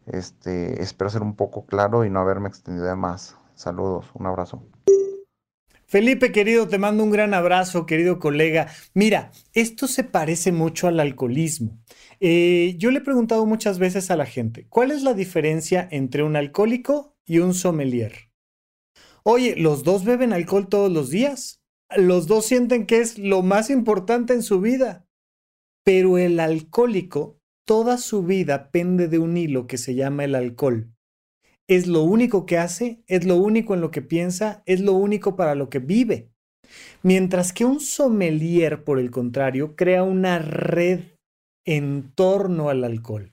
Este, 0.07 0.83
espero 0.83 1.11
ser 1.11 1.23
un 1.23 1.37
poco 1.37 1.67
claro 1.67 2.05
y 2.05 2.11
no 2.11 2.21
haberme 2.21 2.49
extendido 2.49 2.87
de 2.87 2.97
más. 2.97 3.37
Saludos, 3.55 4.07
un 4.15 4.27
abrazo. 4.27 4.63
Felipe, 5.87 6.31
querido, 6.31 6.69
te 6.69 6.79
mando 6.79 7.03
un 7.03 7.11
gran 7.11 7.35
abrazo, 7.35 7.85
querido 7.85 8.21
colega. 8.21 8.69
Mira, 8.95 9.33
esto 9.55 9.89
se 9.89 10.05
parece 10.05 10.53
mucho 10.53 10.87
al 10.87 11.01
alcoholismo. 11.01 11.81
Eh, 12.21 12.77
yo 12.79 12.93
le 12.93 12.99
he 12.99 13.03
preguntado 13.03 13.45
muchas 13.45 13.81
veces 13.81 14.11
a 14.13 14.17
la 14.17 14.25
gente, 14.25 14.67
¿cuál 14.69 14.93
es 14.93 15.03
la 15.03 15.15
diferencia 15.15 15.89
entre 15.91 16.23
un 16.23 16.37
alcohólico 16.37 17.17
y 17.27 17.41
un 17.41 17.55
sommelier? 17.55 18.31
Oye, 19.25 19.57
¿los 19.57 19.83
dos 19.83 20.05
beben 20.05 20.33
alcohol 20.33 20.69
todos 20.69 20.93
los 20.93 21.11
días? 21.11 21.60
Los 21.97 22.27
dos 22.27 22.47
sienten 22.47 22.87
que 22.87 23.01
es 23.01 23.19
lo 23.19 23.43
más 23.43 23.71
importante 23.71 24.33
en 24.33 24.43
su 24.43 24.61
vida. 24.61 25.07
Pero 25.85 26.19
el 26.19 26.39
alcohólico, 26.39 27.39
toda 27.67 27.99
su 27.99 28.23
vida 28.23 28.71
pende 28.71 29.09
de 29.09 29.19
un 29.19 29.37
hilo 29.37 29.67
que 29.67 29.79
se 29.79 29.95
llama 29.95 30.25
el 30.25 30.35
alcohol. 30.35 30.93
Es 31.69 31.87
lo 31.87 32.03
único 32.03 32.47
que 32.47 32.59
hace, 32.59 33.03
es 33.07 33.25
lo 33.25 33.37
único 33.37 33.75
en 33.75 33.81
lo 33.81 33.91
que 33.91 34.03
piensa, 34.03 34.63
es 34.67 34.81
lo 34.81 34.95
único 34.95 35.37
para 35.37 35.55
lo 35.55 35.71
que 35.71 35.79
vive. 35.79 36.31
Mientras 37.03 37.53
que 37.53 37.65
un 37.65 37.81
sommelier, 37.81 38.85
por 38.85 38.99
el 38.99 39.11
contrario, 39.11 39.77
crea 39.77 40.03
una 40.03 40.39
red 40.39 41.01
en 41.65 42.13
torno 42.15 42.69
al 42.69 42.85
alcohol. 42.85 43.33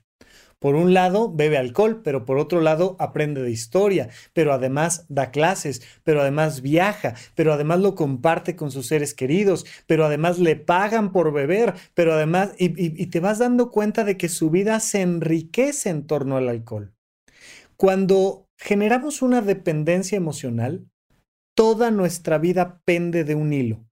Por 0.60 0.74
un 0.74 0.92
lado, 0.92 1.32
bebe 1.32 1.56
alcohol, 1.56 2.02
pero 2.02 2.24
por 2.24 2.38
otro 2.38 2.60
lado, 2.60 2.96
aprende 2.98 3.42
de 3.42 3.50
historia, 3.50 4.08
pero 4.32 4.52
además 4.52 5.06
da 5.08 5.30
clases, 5.30 5.82
pero 6.02 6.20
además 6.20 6.62
viaja, 6.62 7.14
pero 7.36 7.52
además 7.52 7.78
lo 7.78 7.94
comparte 7.94 8.56
con 8.56 8.72
sus 8.72 8.88
seres 8.88 9.14
queridos, 9.14 9.66
pero 9.86 10.04
además 10.04 10.40
le 10.40 10.56
pagan 10.56 11.12
por 11.12 11.32
beber, 11.32 11.74
pero 11.94 12.12
además, 12.12 12.54
y, 12.58 12.66
y 13.00 13.06
te 13.06 13.20
vas 13.20 13.38
dando 13.38 13.70
cuenta 13.70 14.02
de 14.02 14.16
que 14.16 14.28
su 14.28 14.50
vida 14.50 14.80
se 14.80 15.00
enriquece 15.00 15.90
en 15.90 16.06
torno 16.06 16.36
al 16.36 16.48
alcohol. 16.48 16.92
Cuando 17.76 18.48
generamos 18.58 19.22
una 19.22 19.40
dependencia 19.40 20.16
emocional, 20.16 20.88
toda 21.56 21.92
nuestra 21.92 22.38
vida 22.38 22.80
pende 22.84 23.22
de 23.22 23.36
un 23.36 23.52
hilo, 23.52 23.84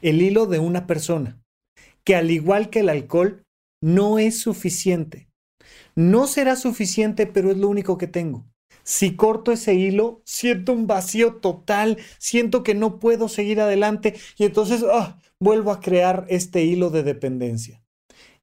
el 0.00 0.22
hilo 0.22 0.46
de 0.46 0.60
una 0.60 0.86
persona, 0.86 1.42
que 2.04 2.14
al 2.14 2.30
igual 2.30 2.70
que 2.70 2.80
el 2.80 2.88
alcohol, 2.88 3.42
no 3.82 4.18
es 4.18 4.38
suficiente 4.40 5.23
no 5.94 6.26
será 6.26 6.56
suficiente, 6.56 7.26
pero 7.26 7.50
es 7.50 7.56
lo 7.56 7.68
único 7.68 7.98
que 7.98 8.06
tengo. 8.06 8.46
Si 8.82 9.16
corto 9.16 9.50
ese 9.50 9.74
hilo, 9.74 10.20
siento 10.24 10.72
un 10.72 10.86
vacío 10.86 11.36
total, 11.36 11.98
siento 12.18 12.62
que 12.62 12.74
no 12.74 12.98
puedo 12.98 13.28
seguir 13.28 13.60
adelante 13.60 14.14
y 14.36 14.44
entonces 14.44 14.84
ah, 14.92 15.18
vuelvo 15.40 15.70
a 15.70 15.80
crear 15.80 16.26
este 16.28 16.64
hilo 16.64 16.90
de 16.90 17.02
dependencia. 17.02 17.82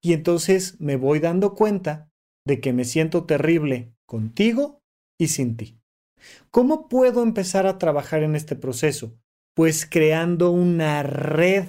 Y 0.01 0.13
entonces 0.13 0.79
me 0.79 0.95
voy 0.95 1.19
dando 1.19 1.53
cuenta 1.53 2.09
de 2.45 2.59
que 2.59 2.73
me 2.73 2.85
siento 2.85 3.25
terrible 3.25 3.93
contigo 4.07 4.81
y 5.19 5.27
sin 5.27 5.57
ti. 5.57 5.79
¿Cómo 6.49 6.87
puedo 6.89 7.21
empezar 7.21 7.67
a 7.67 7.77
trabajar 7.77 8.23
en 8.23 8.35
este 8.35 8.55
proceso? 8.55 9.15
Pues 9.55 9.85
creando 9.85 10.51
una 10.51 11.03
red 11.03 11.65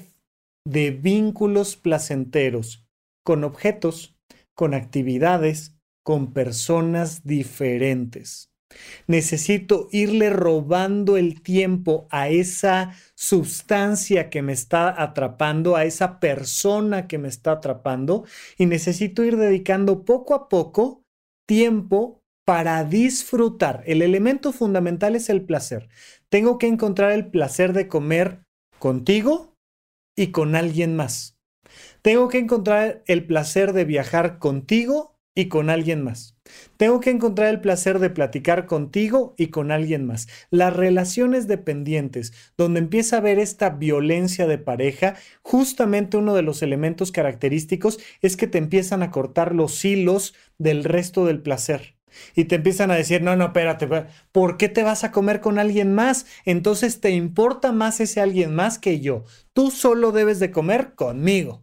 de 0.64 0.90
vínculos 0.90 1.76
placenteros 1.76 2.87
con 3.25 3.44
objetos, 3.44 4.12
con 4.54 4.75
actividades, 4.75 5.76
con 6.02 6.32
personas 6.32 7.25
diferentes. 7.25 8.52
Necesito 9.06 9.88
irle 9.92 10.30
robando 10.30 11.16
el 11.16 11.42
tiempo 11.42 12.06
a 12.11 12.28
esa 12.28 12.94
sustancia 13.14 14.30
que 14.30 14.42
me 14.42 14.52
está 14.52 15.02
atrapando, 15.02 15.76
a 15.76 15.85
esa 15.85 16.21
persona 16.21 17.06
que 17.06 17.18
me 17.18 17.28
está 17.28 17.52
atrapando 17.52 18.25
y 18.56 18.66
necesito 18.66 19.25
ir 19.25 19.37
dedicando 19.37 20.04
poco 20.04 20.35
a 20.35 20.49
poco 20.49 21.04
tiempo 21.47 22.23
para 22.44 22.85
disfrutar. 22.85 23.82
El 23.87 24.02
elemento 24.02 24.52
fundamental 24.52 25.16
es 25.16 25.28
el 25.28 25.44
placer. 25.44 25.88
Tengo 26.28 26.59
que 26.59 26.66
encontrar 26.66 27.12
el 27.12 27.30
placer 27.30 27.73
de 27.73 27.88
comer 27.88 28.44
contigo 28.78 29.56
y 30.16 30.28
con 30.32 30.56
alguien 30.56 30.97
más. 30.97 31.32
Tengo 32.02 32.28
que 32.28 32.38
encontrar 32.38 33.04
el 33.06 33.26
placer 33.26 33.73
de 33.73 33.85
viajar 33.85 34.40
contigo 34.40 35.16
y 35.37 35.49
con 35.49 35.71
alguien 35.71 36.02
más. 36.02 36.37
Tengo 36.76 36.99
que 36.99 37.11
encontrar 37.11 37.49
el 37.49 37.61
placer 37.61 38.00
de 38.00 38.11
platicar 38.11 38.66
contigo 38.66 39.35
y 39.38 39.49
con 39.49 39.71
alguien 39.71 40.04
más. 40.04 40.26
Las 40.50 40.75
relaciones 40.75 41.47
dependientes, 41.47 42.32
donde 42.56 42.80
empieza 42.80 43.16
a 43.16 43.18
haber 43.21 43.38
esta 43.38 43.71
violencia 43.71 44.49
de 44.49 44.59
pareja, 44.59 45.14
justamente 45.42 46.16
uno 46.16 46.35
de 46.35 46.42
los 46.42 46.62
elementos 46.62 47.12
característicos 47.12 48.00
es 48.21 48.37
que 48.37 48.49
te 48.49 48.59
empiezan 48.59 49.04
a 49.04 49.12
cortar 49.12 49.54
los 49.54 49.85
hilos 49.85 50.35
del 50.59 50.82
resto 50.82 51.25
del 51.25 51.40
placer. 51.40 51.97
Y 52.35 52.44
te 52.44 52.56
empiezan 52.56 52.90
a 52.90 52.97
decir, 52.97 53.23
no, 53.23 53.37
no, 53.37 53.47
espérate, 53.47 53.88
¿por 54.32 54.56
qué 54.56 54.68
te 54.68 54.82
vas 54.82 55.04
a 55.04 55.12
comer 55.12 55.40
con 55.40 55.59
alguien 55.61 55.94
más? 55.94 56.26
Entonces 56.44 57.00
te 57.00 57.11
importa 57.11 57.71
más 57.71 58.00
ese 58.00 58.21
alguien 58.21 58.54
más 58.54 58.78
que 58.78 59.00
yo. 59.00 59.25
Tú 59.52 59.71
solo 59.71 60.11
debes 60.12 60.40
de 60.40 60.50
comer 60.50 60.94
conmigo. 60.94 61.62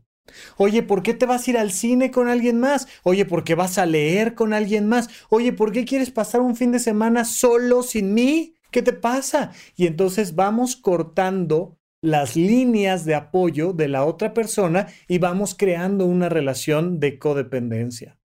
Oye, 0.58 0.84
¿por 0.84 1.04
qué 1.04 1.14
te 1.14 1.26
vas 1.26 1.48
a 1.48 1.52
ir 1.52 1.58
al 1.58 1.72
cine 1.72 2.12
con 2.12 2.28
alguien 2.28 2.60
más? 2.60 2.88
Oye, 3.04 3.26
¿por 3.26 3.44
qué 3.44 3.56
vas 3.56 3.78
a 3.78 3.86
leer 3.86 4.36
con 4.36 4.54
alguien 4.54 4.88
más? 4.88 5.10
Oye, 5.30 5.54
¿por 5.54 5.72
qué 5.72 5.86
quieres 5.86 6.12
pasar 6.12 6.42
un 6.42 6.56
fin 6.56 6.72
de 6.72 6.80
semana 6.80 7.26
solo 7.26 7.84
sin 7.84 8.14
mí? 8.14 8.56
¿Qué 8.72 8.82
te 8.82 8.94
pasa? 8.94 9.52
Y 9.76 9.88
entonces 9.88 10.36
vamos 10.36 10.76
cortando 10.76 11.78
las 12.02 12.36
líneas 12.36 13.06
de 13.06 13.16
apoyo 13.16 13.74
de 13.74 13.88
la 13.88 14.06
otra 14.06 14.34
persona 14.34 14.88
y 15.08 15.18
vamos 15.18 15.56
creando 15.56 16.06
una 16.06 16.30
relación 16.30 17.00
de 17.00 17.20
codependencia. 17.20 18.18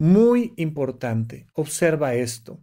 Muy 0.00 0.54
importante, 0.56 1.46
observa 1.54 2.14
esto. 2.14 2.60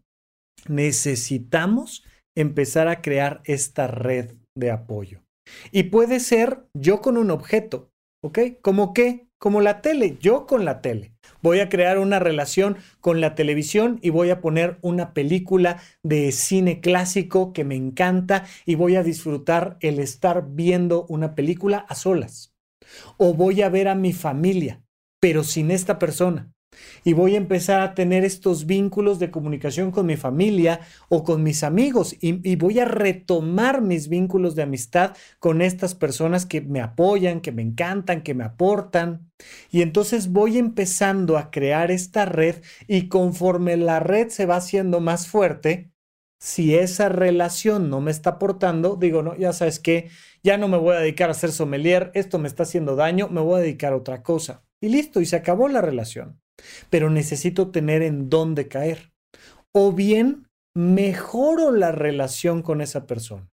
Necesitamos 0.68 2.04
empezar 2.36 2.88
a 2.88 3.02
crear 3.02 3.42
esta 3.46 3.88
red 3.88 4.34
de 4.56 4.72
apoyo. 4.72 5.24
Y 5.72 5.84
puede 5.84 6.20
ser 6.20 6.66
yo 6.74 7.02
con 7.02 7.18
un 7.18 7.32
objeto, 7.32 7.92
¿Ok? 8.22 8.40
¿Cómo 8.62 8.94
qué? 8.94 9.28
Como 9.38 9.62
la 9.62 9.82
tele, 9.82 10.18
yo 10.20 10.48
con 10.48 10.66
la 10.66 10.82
tele. 10.82 11.14
Voy 11.42 11.60
a 11.60 11.70
crear 11.70 12.00
una 12.00 12.18
relación 12.18 12.78
con 13.00 13.22
la 13.22 13.36
televisión 13.36 14.00
y 14.02 14.10
voy 14.10 14.32
a 14.32 14.42
poner 14.42 14.80
una 14.82 15.14
película 15.14 15.82
de 16.02 16.32
cine 16.32 16.82
clásico 16.82 17.54
que 17.54 17.64
me 17.64 17.76
encanta 17.76 18.46
y 18.66 18.74
voy 18.74 18.96
a 18.96 19.04
disfrutar 19.04 19.78
el 19.82 20.00
estar 20.00 20.48
viendo 20.50 21.06
una 21.08 21.36
película 21.36 21.86
a 21.88 21.94
solas. 21.94 22.56
O 23.18 23.36
voy 23.36 23.62
a 23.62 23.70
ver 23.70 23.88
a 23.88 23.96
mi 23.96 24.14
familia, 24.14 24.82
pero 25.20 25.44
sin 25.44 25.70
esta 25.70 26.00
persona 26.00 26.52
y 27.04 27.14
voy 27.14 27.36
a 27.36 27.38
empezar 27.38 27.82
a 27.82 27.94
tener 27.94 28.26
estos 28.26 28.66
vínculos 28.66 29.20
de 29.20 29.32
comunicación 29.32 29.92
con 29.92 30.06
mi 30.06 30.18
familia 30.18 30.82
o 31.10 31.24
con 31.24 31.44
mis 31.44 31.64
amigos 31.64 32.16
y, 32.20 32.56
voy 32.58 32.80
a 32.80 32.86
retomar 32.86 33.82
mis 33.82 34.10
vínculos 34.10 34.56
de 34.56 34.64
amistad 34.64 35.16
con 35.40 35.62
estas 35.62 35.96
personas 35.96 36.46
que 36.46 36.62
me 36.62 36.82
apoyan, 36.82 37.40
que 37.40 37.52
me 37.52 37.62
encantan, 37.62 38.24
que 38.24 38.34
me 38.34 38.44
aportan. 38.44 39.30
Y 39.72 39.82
entonces 39.84 40.32
voy 40.32 40.58
empezando 40.58 41.38
a 41.38 41.52
crear 41.52 41.92
esta 41.92 42.26
red 42.26 42.56
y 42.88 43.08
conforme 43.08 43.78
la 43.78 44.00
red 44.00 44.30
se 44.30 44.46
va 44.46 44.58
haciendo 44.58 45.00
más 45.00 45.28
fuerte, 45.28 45.92
si 46.40 46.76
esa 46.76 47.10
relación 47.10 47.90
no 47.90 48.02
me 48.02 48.12
está 48.12 48.32
aportando, 48.32 48.96
digo, 48.96 49.24
no, 49.24 49.36
ya 49.36 49.54
sabes 49.54 49.80
que 49.80 50.10
ya 50.44 50.58
no 50.58 50.68
me 50.68 50.78
voy 50.78 50.96
a 50.96 51.00
dedicar 51.00 51.30
a 51.30 51.34
ser 51.34 51.52
sommelier, 51.52 52.12
esto 52.14 52.38
me 52.40 52.48
está 52.48 52.64
haciendo 52.64 52.96
daño, 52.96 53.28
me 53.30 53.42
voy 53.42 53.60
a 53.60 53.64
dedicar 53.64 53.94
a 53.94 53.98
otra 53.98 54.24
cosa. 54.24 54.64
Y 54.80 54.90
listo, 54.90 55.20
y 55.22 55.26
se 55.26 55.36
acabó 55.36 55.68
la 55.68 55.82
relación 55.82 56.40
pero 56.90 57.10
necesito 57.10 57.72
tener 57.72 58.02
en 58.02 58.30
dónde 58.30 58.68
caer. 58.68 59.12
O 59.72 59.92
bien 59.92 60.48
mejoro 60.76 61.72
la 61.72 61.92
relación 61.92 62.62
con 62.62 62.82
esa 62.82 63.08
persona. 63.08 63.50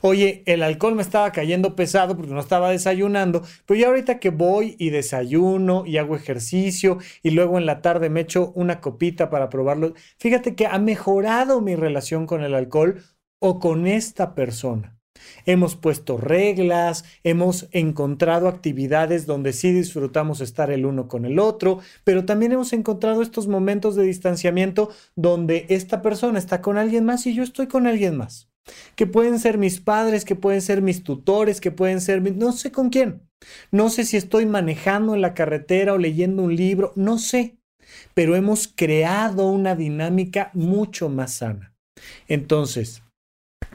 Oye, 0.00 0.42
el 0.46 0.62
alcohol 0.62 0.94
me 0.94 1.02
estaba 1.02 1.30
cayendo 1.32 1.76
pesado 1.76 2.16
porque 2.16 2.32
no 2.32 2.40
estaba 2.40 2.70
desayunando, 2.70 3.42
pero 3.66 3.80
ya 3.80 3.86
ahorita 3.88 4.18
que 4.18 4.30
voy 4.30 4.76
y 4.78 4.90
desayuno 4.90 5.84
y 5.86 5.98
hago 5.98 6.16
ejercicio 6.16 6.98
y 7.22 7.30
luego 7.30 7.58
en 7.58 7.66
la 7.66 7.80
tarde 7.80 8.10
me 8.10 8.20
echo 8.20 8.52
una 8.54 8.80
copita 8.80 9.30
para 9.30 9.48
probarlo, 9.48 9.94
fíjate 10.18 10.54
que 10.54 10.66
ha 10.66 10.78
mejorado 10.78 11.60
mi 11.60 11.76
relación 11.76 12.26
con 12.26 12.42
el 12.42 12.54
alcohol 12.54 13.02
o 13.40 13.58
con 13.60 13.86
esta 13.86 14.34
persona. 14.34 14.99
Hemos 15.46 15.76
puesto 15.76 16.16
reglas, 16.16 17.04
hemos 17.24 17.68
encontrado 17.72 18.48
actividades 18.48 19.26
donde 19.26 19.52
sí 19.52 19.72
disfrutamos 19.72 20.40
estar 20.40 20.70
el 20.70 20.86
uno 20.86 21.08
con 21.08 21.24
el 21.24 21.38
otro, 21.38 21.80
pero 22.04 22.24
también 22.24 22.52
hemos 22.52 22.72
encontrado 22.72 23.22
estos 23.22 23.48
momentos 23.48 23.96
de 23.96 24.04
distanciamiento 24.04 24.90
donde 25.16 25.66
esta 25.68 26.02
persona 26.02 26.38
está 26.38 26.60
con 26.60 26.78
alguien 26.78 27.04
más 27.04 27.26
y 27.26 27.34
yo 27.34 27.42
estoy 27.42 27.66
con 27.66 27.86
alguien 27.86 28.16
más. 28.16 28.48
Que 28.94 29.06
pueden 29.06 29.38
ser 29.38 29.58
mis 29.58 29.80
padres, 29.80 30.24
que 30.24 30.36
pueden 30.36 30.62
ser 30.62 30.82
mis 30.82 31.02
tutores, 31.02 31.60
que 31.60 31.70
pueden 31.70 32.00
ser 32.00 32.20
no 32.36 32.52
sé 32.52 32.70
con 32.70 32.90
quién. 32.90 33.22
No 33.70 33.88
sé 33.88 34.04
si 34.04 34.16
estoy 34.16 34.46
manejando 34.46 35.14
en 35.14 35.22
la 35.22 35.34
carretera 35.34 35.94
o 35.94 35.98
leyendo 35.98 36.42
un 36.42 36.54
libro, 36.54 36.92
no 36.94 37.18
sé, 37.18 37.56
pero 38.14 38.36
hemos 38.36 38.68
creado 38.68 39.48
una 39.48 39.74
dinámica 39.74 40.50
mucho 40.54 41.08
más 41.08 41.34
sana. 41.34 41.74
Entonces, 42.28 43.02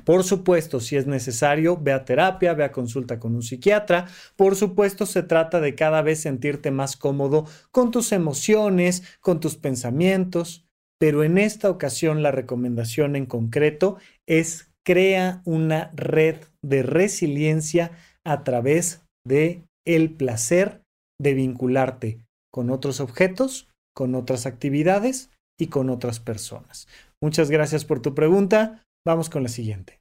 Por 0.04 0.24
supuesto, 0.24 0.80
si 0.80 0.96
es 0.96 1.08
necesario, 1.08 1.78
ve 1.78 1.92
a 1.92 2.06
terapia, 2.06 2.54
ve 2.54 2.64
a 2.64 2.72
consulta 2.72 3.20
con 3.20 3.36
un 3.36 3.42
psiquiatra. 3.42 4.08
Por 4.36 4.56
supuesto, 4.56 5.06
se 5.06 5.24
trata 5.24 5.60
de 5.60 5.74
cada 5.74 6.02
vez 6.04 6.22
sentirte 6.22 6.70
más 6.72 6.96
cómodo 6.96 7.46
con 7.72 7.92
tus 7.92 8.12
emociones, 8.12 9.04
con 9.20 9.40
tus 9.40 9.56
pensamientos. 9.56 10.66
Pero 11.00 11.24
en 11.24 11.38
esta 11.38 11.70
ocasión 11.70 12.24
la 12.24 12.32
recomendación 12.32 13.16
en 13.16 13.26
concreto 13.26 13.98
es 14.28 14.72
crea 14.86 15.42
una 15.44 15.92
red 15.96 16.38
de 16.62 16.84
resiliencia 16.84 17.92
a 18.24 18.44
través 18.44 19.02
de 19.26 19.64
el 19.86 20.12
placer 20.12 20.82
de 21.20 21.34
vincularte 21.34 22.20
con 22.52 22.70
otros 22.70 23.00
objetos, 23.00 23.68
con 23.96 24.16
otras 24.16 24.46
actividades 24.46 25.32
y 25.60 25.68
con 25.68 25.90
otras 25.90 26.20
personas. 26.20 26.88
Muchas 27.22 27.50
gracias 27.50 27.86
por 27.86 28.02
tu 28.02 28.14
pregunta. 28.14 28.84
Vamos 29.06 29.30
con 29.30 29.44
la 29.44 29.50
siguiente. 29.50 30.00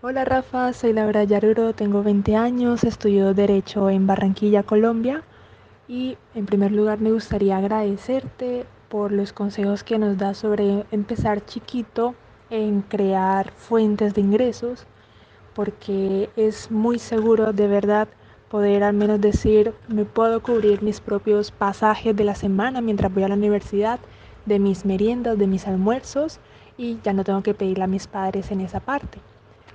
Hola 0.00 0.24
Rafa, 0.24 0.72
soy 0.72 0.92
Laura 0.92 1.22
Yaruro, 1.22 1.72
tengo 1.72 2.02
20 2.02 2.34
años, 2.34 2.82
estudio 2.82 3.32
Derecho 3.32 3.90
en 3.90 4.08
Barranquilla, 4.08 4.64
Colombia. 4.64 5.22
Y 5.86 6.18
en 6.34 6.46
primer 6.46 6.72
lugar 6.72 6.98
me 6.98 7.12
gustaría 7.12 7.58
agradecerte 7.58 8.66
por 8.88 9.12
los 9.12 9.32
consejos 9.32 9.84
que 9.84 9.98
nos 9.98 10.18
das 10.18 10.38
sobre 10.38 10.84
empezar 10.90 11.46
chiquito 11.46 12.16
en 12.50 12.82
crear 12.82 13.52
fuentes 13.52 14.14
de 14.14 14.20
ingresos, 14.20 14.84
porque 15.54 16.28
es 16.34 16.72
muy 16.72 16.98
seguro 16.98 17.52
de 17.52 17.68
verdad 17.68 18.08
poder 18.48 18.82
al 18.82 18.94
menos 18.94 19.20
decir, 19.20 19.74
me 19.86 20.04
puedo 20.04 20.42
cubrir 20.42 20.82
mis 20.82 21.00
propios 21.00 21.52
pasajes 21.52 22.16
de 22.16 22.24
la 22.24 22.34
semana 22.34 22.80
mientras 22.80 23.14
voy 23.14 23.22
a 23.22 23.28
la 23.28 23.36
universidad, 23.36 24.00
de 24.44 24.58
mis 24.58 24.84
meriendas, 24.84 25.38
de 25.38 25.46
mis 25.46 25.68
almuerzos 25.68 26.40
y 26.82 26.98
ya 27.04 27.12
no 27.12 27.22
tengo 27.22 27.42
que 27.42 27.54
pedirle 27.54 27.84
a 27.84 27.86
mis 27.86 28.08
padres 28.08 28.50
en 28.50 28.60
esa 28.60 28.80
parte. 28.80 29.18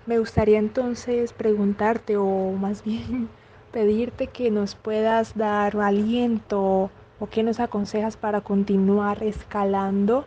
Me 0.06 0.20
gustaría 0.20 0.60
entonces 0.60 1.32
preguntarte 1.32 2.18
o 2.18 2.52
más 2.52 2.84
bien 2.84 3.30
pedirte 3.72 4.28
que 4.28 4.52
nos 4.52 4.76
puedas 4.76 5.38
dar 5.38 5.78
aliento 5.78 6.90
o 7.20 7.28
que 7.32 7.44
nos 7.44 7.60
aconsejas 7.60 8.18
para 8.18 8.42
continuar 8.42 9.24
escalando, 9.24 10.26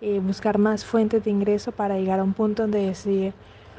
eh, 0.00 0.20
buscar 0.20 0.58
más 0.58 0.84
fuentes 0.84 1.24
de 1.24 1.30
ingreso 1.30 1.72
para 1.72 1.98
llegar 1.98 2.20
a 2.20 2.24
un 2.24 2.32
punto 2.32 2.62
donde 2.62 2.86
decir, 2.86 3.32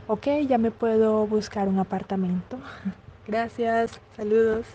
ok, 0.08 0.27
ya 0.48 0.58
me 0.58 0.72
puedo 0.72 1.25
buscar 1.27 1.70
un 1.70 1.79
apartamento. 1.79 2.58
Gracias, 3.27 4.00
saludos. 4.17 4.65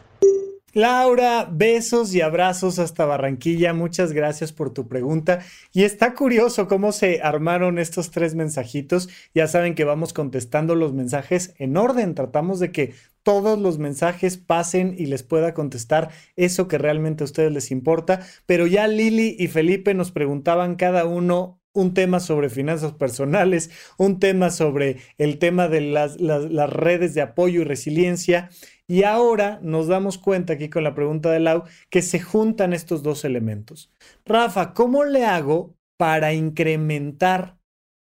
Laura, 0.77 1.49
besos 1.51 2.15
y 2.15 2.21
abrazos 2.21 2.79
hasta 2.79 3.07
Barranquilla. 3.07 3.73
Muchas 3.73 4.13
gracias 4.13 4.53
por 4.53 4.75
tu 4.75 4.89
pregunta. 4.89 5.39
Y 5.73 5.85
está 5.85 6.13
curioso 6.13 6.69
cómo 6.69 6.93
se 6.93 7.23
armaron 7.23 7.79
estos 7.79 8.11
tres 8.11 8.35
mensajitos. 8.35 9.09
Ya 9.35 9.49
saben 9.49 9.75
que 9.75 9.85
vamos 9.85 10.13
contestando 10.13 10.75
los 10.75 10.93
mensajes 10.93 11.55
en 11.57 11.79
orden. 11.79 12.15
Tratamos 12.15 12.61
de 12.61 12.73
que 12.73 12.93
todos 13.23 13.59
los 13.59 13.79
mensajes 13.79 14.37
pasen 14.37 14.95
y 14.99 15.07
les 15.07 15.23
pueda 15.23 15.55
contestar 15.55 16.11
eso 16.37 16.69
que 16.69 16.77
realmente 16.77 17.25
a 17.25 17.25
ustedes 17.25 17.53
les 17.53 17.71
importa. 17.71 18.21
Pero 18.45 18.67
ya 18.67 18.87
Lili 18.87 19.35
y 19.39 19.49
Felipe 19.49 19.95
nos 19.95 20.13
preguntaban 20.13 20.75
cada 20.75 21.07
uno 21.07 21.59
un 21.73 21.95
tema 21.95 22.21
sobre 22.21 22.49
finanzas 22.49 22.93
personales, 22.93 23.71
un 23.99 24.19
tema 24.19 24.51
sobre 24.51 24.97
el 25.19 25.39
tema 25.39 25.69
de 25.69 25.83
las, 25.83 26.21
las 26.21 26.71
redes 26.71 27.15
de 27.15 27.23
apoyo 27.23 27.61
y 27.61 27.65
resiliencia. 27.65 28.51
Y 28.89 29.03
ahora 29.03 29.59
nos 29.63 29.89
damos 29.89 30.17
cuenta 30.19 30.53
aquí 30.53 30.69
con 30.69 30.85
la 30.85 30.95
pregunta 30.95 31.31
de 31.31 31.41
Lau 31.41 31.65
que 31.91 32.03
se 32.03 32.21
juntan 32.21 32.73
estos 32.73 33.03
dos 33.03 33.25
elementos. 33.25 33.91
Rafa, 34.25 34.75
¿cómo 34.75 35.05
le 35.05 35.25
hago 35.25 35.75
para 35.99 36.35
incrementar 36.35 37.59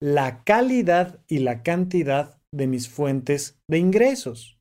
la 0.01 0.45
calidad 0.45 1.21
y 1.29 1.39
la 1.39 1.63
cantidad 1.63 2.39
de 2.53 2.67
mis 2.67 2.89
fuentes 2.89 3.59
de 3.69 3.79
ingresos? 3.79 4.59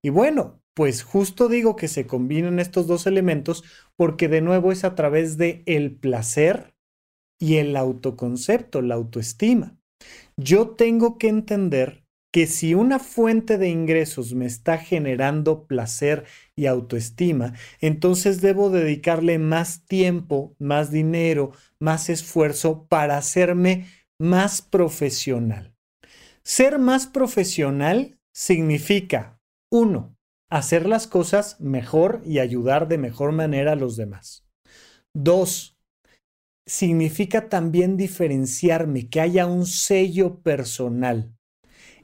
Y 0.00 0.10
bueno, 0.10 0.62
pues 0.74 1.02
justo 1.02 1.48
digo 1.48 1.74
que 1.74 1.88
se 1.88 2.06
combinan 2.06 2.60
estos 2.60 2.86
dos 2.86 3.08
elementos 3.08 3.64
porque 3.96 4.28
de 4.28 4.40
nuevo 4.40 4.70
es 4.70 4.84
a 4.84 4.94
través 4.94 5.36
de 5.36 5.64
el 5.66 5.96
placer 5.96 6.76
y 7.40 7.56
el 7.56 7.76
autoconcepto, 7.76 8.80
la 8.80 8.94
autoestima. 8.94 9.76
Yo 10.36 10.70
tengo 10.70 11.18
que 11.18 11.28
entender 11.28 12.04
que 12.30 12.46
si 12.46 12.74
una 12.74 12.98
fuente 12.98 13.56
de 13.56 13.70
ingresos 13.70 14.34
me 14.34 14.46
está 14.46 14.78
generando 14.78 15.66
placer 15.66 16.24
y 16.54 16.66
autoestima, 16.66 17.54
entonces 17.80 18.40
debo 18.40 18.70
dedicarle 18.70 19.38
más 19.38 19.84
tiempo, 19.86 20.54
más 20.58 20.90
dinero, 20.90 21.52
más 21.78 22.10
esfuerzo 22.10 22.86
para 22.88 23.16
hacerme 23.16 23.86
más 24.18 24.60
profesional. 24.60 25.74
Ser 26.42 26.78
más 26.78 27.06
profesional 27.06 28.18
significa, 28.32 29.40
uno, 29.70 30.16
hacer 30.50 30.86
las 30.86 31.06
cosas 31.06 31.60
mejor 31.60 32.22
y 32.24 32.38
ayudar 32.38 32.88
de 32.88 32.98
mejor 32.98 33.32
manera 33.32 33.72
a 33.72 33.76
los 33.76 33.96
demás. 33.96 34.46
Dos, 35.14 35.78
significa 36.66 37.48
también 37.48 37.96
diferenciarme, 37.96 39.08
que 39.08 39.20
haya 39.20 39.46
un 39.46 39.66
sello 39.66 40.40
personal. 40.40 41.37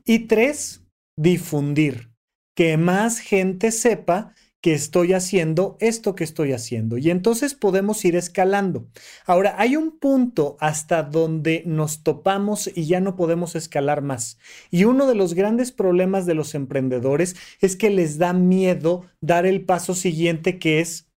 Y 0.06 0.20
tres, 0.20 0.82
difundir, 1.16 2.10
que 2.54 2.76
más 2.76 3.18
gente 3.18 3.72
sepa 3.72 4.34
que 4.64 4.72
estoy 4.72 5.12
haciendo 5.12 5.76
esto 5.78 6.14
que 6.14 6.24
estoy 6.24 6.52
haciendo. 6.52 6.96
Y 6.96 7.10
entonces 7.10 7.54
podemos 7.54 8.02
ir 8.06 8.16
escalando. 8.16 8.88
Ahora, 9.26 9.56
hay 9.58 9.76
un 9.76 9.98
punto 9.98 10.56
hasta 10.58 11.02
donde 11.02 11.62
nos 11.66 12.02
topamos 12.02 12.70
y 12.74 12.86
ya 12.86 13.00
no 13.00 13.14
podemos 13.14 13.56
escalar 13.56 14.00
más. 14.00 14.38
Y 14.70 14.84
uno 14.84 15.06
de 15.06 15.14
los 15.14 15.34
grandes 15.34 15.70
problemas 15.70 16.24
de 16.24 16.34
los 16.34 16.54
emprendedores 16.54 17.36
es 17.60 17.76
que 17.76 17.90
les 17.90 18.16
da 18.16 18.32
miedo 18.32 19.04
dar 19.20 19.44
el 19.44 19.66
paso 19.66 19.94
siguiente 19.94 20.58
que 20.58 20.80
es 20.80 21.10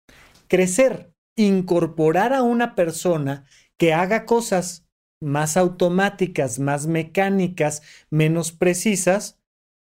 crecer, 0.48 1.12
incorporar 1.36 2.34
a 2.34 2.42
una 2.42 2.74
persona 2.74 3.46
que 3.78 3.94
haga 3.94 4.26
cosas 4.26 4.85
más 5.22 5.58
automáticas, 5.58 6.60
más 6.60 6.88
mecánicas, 6.88 7.82
menos 8.10 8.52
precisas, 8.52 9.40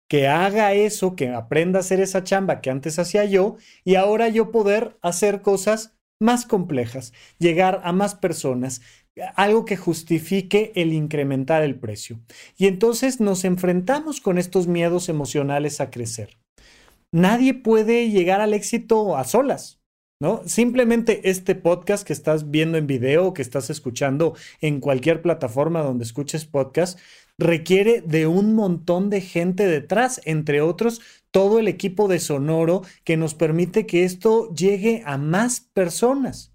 que 0.10 0.28
haga 0.28 0.74
eso, 0.74 1.16
que 1.16 1.30
aprenda 1.30 1.80
a 1.80 1.82
hacer 1.82 2.02
esa 2.02 2.24
chamba 2.24 2.60
que 2.60 2.70
antes 2.70 3.00
hacía 3.00 3.24
yo 3.24 3.56
y 3.86 3.96
ahora 3.96 4.28
yo 4.28 4.52
poder 4.52 4.98
hacer 5.02 5.42
cosas 5.42 5.96
más 6.20 6.46
complejas, 6.46 7.14
llegar 7.40 7.82
a 7.84 7.94
más 7.94 8.16
personas, 8.16 8.82
algo 9.36 9.66
que 9.66 9.78
justifique 9.78 10.72
el 10.76 10.94
incrementar 10.94 11.64
el 11.64 11.80
precio. 11.80 12.20
Y 12.58 12.68
entonces 12.68 13.20
nos 13.20 13.44
enfrentamos 13.44 14.22
con 14.22 14.38
estos 14.38 14.68
miedos 14.68 15.10
emocionales 15.10 15.82
a 15.82 15.90
crecer. 15.90 16.38
Nadie 17.12 17.54
puede 17.54 18.10
llegar 18.10 18.40
al 18.42 18.54
éxito 18.54 19.18
a 19.18 19.24
solas. 19.24 19.81
¿No? 20.22 20.44
Simplemente 20.46 21.32
este 21.32 21.56
podcast 21.56 22.06
que 22.06 22.14
estás 22.14 22.52
viendo 22.52 22.78
en 22.78 22.86
video 22.86 23.34
que 23.34 23.42
estás 23.42 23.72
escuchando 23.72 24.36
en 24.62 24.80
cualquier 24.80 25.24
plataforma 25.24 25.82
donde 25.82 26.04
escuches 26.04 26.46
podcast 26.46 27.00
requiere 27.40 28.02
de 28.02 28.28
un 28.28 28.54
montón 28.54 29.10
de 29.10 29.20
gente 29.20 29.66
detrás, 29.66 30.22
entre 30.26 30.62
otros 30.62 31.02
todo 31.32 31.58
el 31.58 31.68
equipo 31.68 32.08
de 32.08 32.20
Sonoro 32.20 32.84
que 33.04 33.18
nos 33.18 33.34
permite 33.34 33.88
que 33.88 34.04
esto 34.04 34.54
llegue 34.54 35.02
a 35.08 35.18
más 35.18 35.60
personas. 35.60 36.54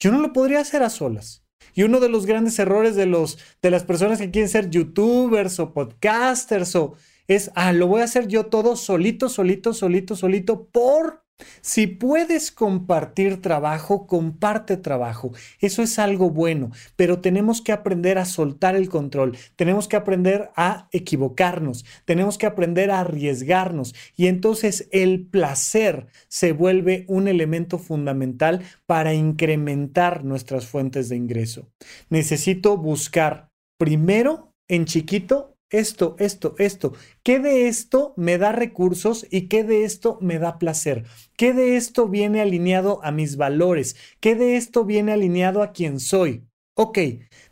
Yo 0.00 0.10
no 0.10 0.18
lo 0.18 0.32
podría 0.32 0.58
hacer 0.58 0.82
a 0.82 0.90
solas. 0.90 1.44
Y 1.72 1.84
uno 1.84 2.00
de 2.00 2.08
los 2.08 2.26
grandes 2.26 2.58
errores 2.58 2.96
de, 2.96 3.06
los, 3.06 3.38
de 3.62 3.70
las 3.70 3.84
personas 3.84 4.18
que 4.18 4.32
quieren 4.32 4.48
ser 4.48 4.70
youtubers 4.70 5.60
o 5.60 5.72
podcasters 5.72 6.74
o 6.74 6.94
es, 7.28 7.52
ah, 7.54 7.72
lo 7.72 7.86
voy 7.86 8.00
a 8.00 8.04
hacer 8.04 8.26
yo 8.26 8.46
todo 8.46 8.74
solito, 8.74 9.28
solito, 9.28 9.72
solito, 9.72 10.16
solito, 10.16 10.66
por 10.66 11.23
si 11.62 11.86
puedes 11.86 12.52
compartir 12.52 13.40
trabajo, 13.42 14.06
comparte 14.06 14.76
trabajo. 14.76 15.32
Eso 15.60 15.82
es 15.82 15.98
algo 15.98 16.30
bueno, 16.30 16.70
pero 16.96 17.20
tenemos 17.20 17.60
que 17.60 17.72
aprender 17.72 18.18
a 18.18 18.24
soltar 18.24 18.76
el 18.76 18.88
control, 18.88 19.36
tenemos 19.56 19.88
que 19.88 19.96
aprender 19.96 20.50
a 20.56 20.88
equivocarnos, 20.92 21.84
tenemos 22.04 22.38
que 22.38 22.46
aprender 22.46 22.90
a 22.90 23.00
arriesgarnos 23.00 23.94
y 24.16 24.28
entonces 24.28 24.88
el 24.92 25.26
placer 25.26 26.06
se 26.28 26.52
vuelve 26.52 27.04
un 27.08 27.26
elemento 27.28 27.78
fundamental 27.78 28.62
para 28.86 29.14
incrementar 29.14 30.24
nuestras 30.24 30.66
fuentes 30.66 31.08
de 31.08 31.16
ingreso. 31.16 31.68
Necesito 32.10 32.76
buscar 32.76 33.48
primero 33.78 34.52
en 34.68 34.84
chiquito 34.84 35.53
esto, 35.70 36.16
esto, 36.18 36.54
esto. 36.58 36.92
¿Qué 37.22 37.38
de 37.40 37.68
esto 37.68 38.14
me 38.16 38.38
da 38.38 38.52
recursos 38.52 39.26
y 39.30 39.48
qué 39.48 39.64
de 39.64 39.84
esto 39.84 40.18
me 40.20 40.38
da 40.38 40.58
placer? 40.58 41.04
¿Qué 41.36 41.52
de 41.52 41.76
esto 41.76 42.08
viene 42.08 42.40
alineado 42.40 43.00
a 43.04 43.10
mis 43.10 43.36
valores? 43.36 43.96
¿Qué 44.20 44.34
de 44.34 44.56
esto 44.56 44.84
viene 44.84 45.12
alineado 45.12 45.62
a 45.62 45.72
quien 45.72 46.00
soy? 46.00 46.46
Ok, 46.74 46.98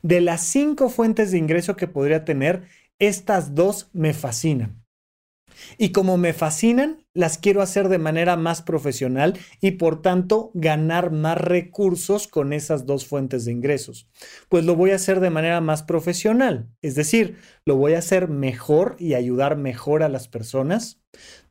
de 0.03 0.21
las 0.21 0.43
cinco 0.43 0.89
fuentes 0.89 1.31
de 1.33 1.39
ingreso 1.39 1.77
que 1.77 1.89
podría 1.89 2.25
tener, 2.25 2.65
estas 2.99 3.55
dos 3.55 3.91
me 3.93 4.15
fascinan. 4.15 4.82
Y 5.79 5.93
como 5.93 6.17
me 6.17 6.33
fascinan, 6.33 7.05
las 7.15 7.39
quiero 7.39 7.63
hacer 7.63 7.89
de 7.89 7.99
manera 7.99 8.37
más 8.37 8.63
profesional 8.63 9.39
y 9.61 9.73
por 9.73 10.01
tanto 10.03 10.51
ganar 10.55 11.11
más 11.11 11.39
recursos 11.39 12.27
con 12.29 12.53
esas 12.53 12.87
dos 12.87 13.07
fuentes 13.07 13.45
de 13.45 13.53
ingresos. 13.53 14.09
Pues 14.49 14.65
lo 14.65 14.77
voy 14.77 14.91
a 14.91 14.97
hacer 14.97 15.21
de 15.21 15.31
manera 15.31 15.61
más 15.61 15.83
profesional, 15.83 16.69
es 16.81 16.95
decir, 16.95 17.37
lo 17.65 17.77
voy 17.77 17.95
a 17.95 17.99
hacer 17.99 18.29
mejor 18.29 18.97
y 18.99 19.15
ayudar 19.15 19.57
mejor 19.57 20.03
a 20.03 20.09
las 20.09 20.29
personas. 20.29 21.01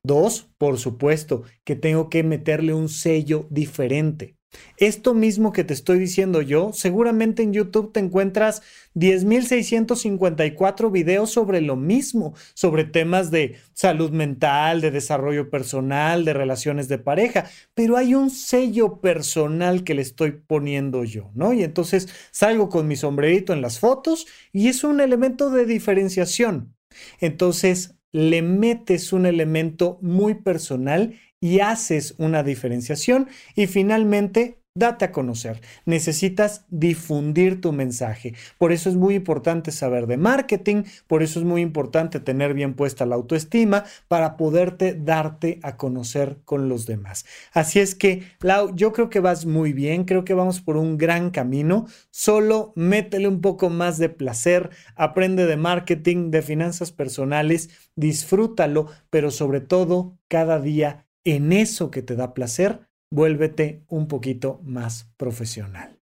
Dos, 0.04 0.50
por 0.58 0.80
supuesto, 0.80 1.44
que 1.64 1.76
tengo 1.76 2.10
que 2.10 2.24
meterle 2.24 2.74
un 2.74 2.90
sello 2.90 3.48
diferente. 3.50 4.36
Esto 4.78 5.14
mismo 5.14 5.52
que 5.54 5.64
te 5.64 5.74
estoy 5.74 6.00
diciendo 6.00 6.42
yo, 6.42 6.72
seguramente 6.74 7.44
en 7.44 7.54
YouTube 7.54 7.92
te 7.94 8.00
encuentras 8.00 8.62
10.654 8.96 10.92
videos 10.92 11.30
sobre 11.30 11.62
lo 11.62 11.76
mismo, 11.76 12.34
sobre 12.54 12.84
temas 12.84 13.32
de 13.32 13.58
salud 13.74 14.12
mental, 14.12 14.82
de 14.82 14.92
desarrollo 14.92 15.50
personal, 15.50 16.26
de 16.26 16.34
relaciones 16.34 16.88
de 16.88 16.98
pareja, 16.98 17.50
pero 17.74 17.96
hay 17.96 18.16
un 18.16 18.30
sello 18.30 19.00
personal 19.02 19.84
que 19.84 19.94
le 19.94 20.02
estoy 20.02 20.32
poniendo 20.32 21.04
yo, 21.04 21.32
¿no? 21.36 21.54
Y 21.54 21.64
entonces 21.64 22.10
salgo 22.32 22.70
con 22.70 22.88
mi 22.88 22.96
sombrerito 22.96 23.54
en 23.54 23.62
las 23.62 23.80
fotos 23.80 24.26
y 24.52 24.68
es 24.68 24.84
un 24.84 25.00
elemento 25.00 25.50
de 25.50 25.66
diferenciación. 25.66 26.76
Entonces 27.20 27.96
le 28.12 28.42
metes 28.42 29.14
un 29.14 29.26
elemento 29.26 29.98
muy 30.02 30.36
personal 30.36 31.16
y 31.40 31.60
haces 31.60 32.16
una 32.18 32.44
diferenciación. 32.44 33.28
Y 33.56 33.68
finalmente 33.68 34.61
Date 34.74 35.04
a 35.04 35.12
conocer. 35.12 35.60
Necesitas 35.86 36.66
difundir 36.70 37.60
tu 37.60 37.74
mensaje. 37.74 38.36
Por 38.58 38.72
eso 38.72 38.88
es 38.90 38.96
muy 38.96 39.16
importante 39.16 39.70
saber 39.70 40.08
de 40.08 40.16
marketing, 40.16 40.84
por 41.08 41.24
eso 41.24 41.40
es 41.40 41.46
muy 41.46 41.60
importante 41.60 42.22
tener 42.22 42.54
bien 42.54 42.74
puesta 42.76 43.06
la 43.06 43.16
autoestima 43.16 43.84
para 44.08 44.38
poderte 44.38 44.94
darte 44.94 45.60
a 45.62 45.76
conocer 45.76 46.38
con 46.46 46.70
los 46.70 46.86
demás. 46.86 47.26
Así 47.52 47.82
es 47.82 47.96
que, 47.96 48.24
Lau, 48.40 48.74
yo 48.74 48.94
creo 48.94 49.10
que 49.10 49.20
vas 49.20 49.46
muy 49.46 49.74
bien, 49.74 50.06
creo 50.06 50.24
que 50.24 50.36
vamos 50.36 50.62
por 50.62 50.78
un 50.78 50.98
gran 50.98 51.32
camino. 51.32 51.86
Solo 52.10 52.72
métele 52.78 53.28
un 53.28 53.42
poco 53.42 53.70
más 53.70 53.98
de 53.98 54.08
placer, 54.08 54.70
aprende 54.96 55.48
de 55.48 55.58
marketing, 55.58 56.32
de 56.32 56.44
finanzas 56.44 56.94
personales, 56.94 57.72
disfrútalo, 57.98 58.88
pero 59.10 59.32
sobre 59.32 59.60
todo 59.60 60.18
cada 60.30 60.62
día 60.62 61.08
en 61.26 61.52
eso 61.52 61.92
que 61.92 62.02
te 62.02 62.16
da 62.16 62.34
placer 62.34 62.90
vuélvete 63.12 63.84
un 63.88 64.08
poquito 64.08 64.62
más 64.64 65.12
profesional. 65.18 66.00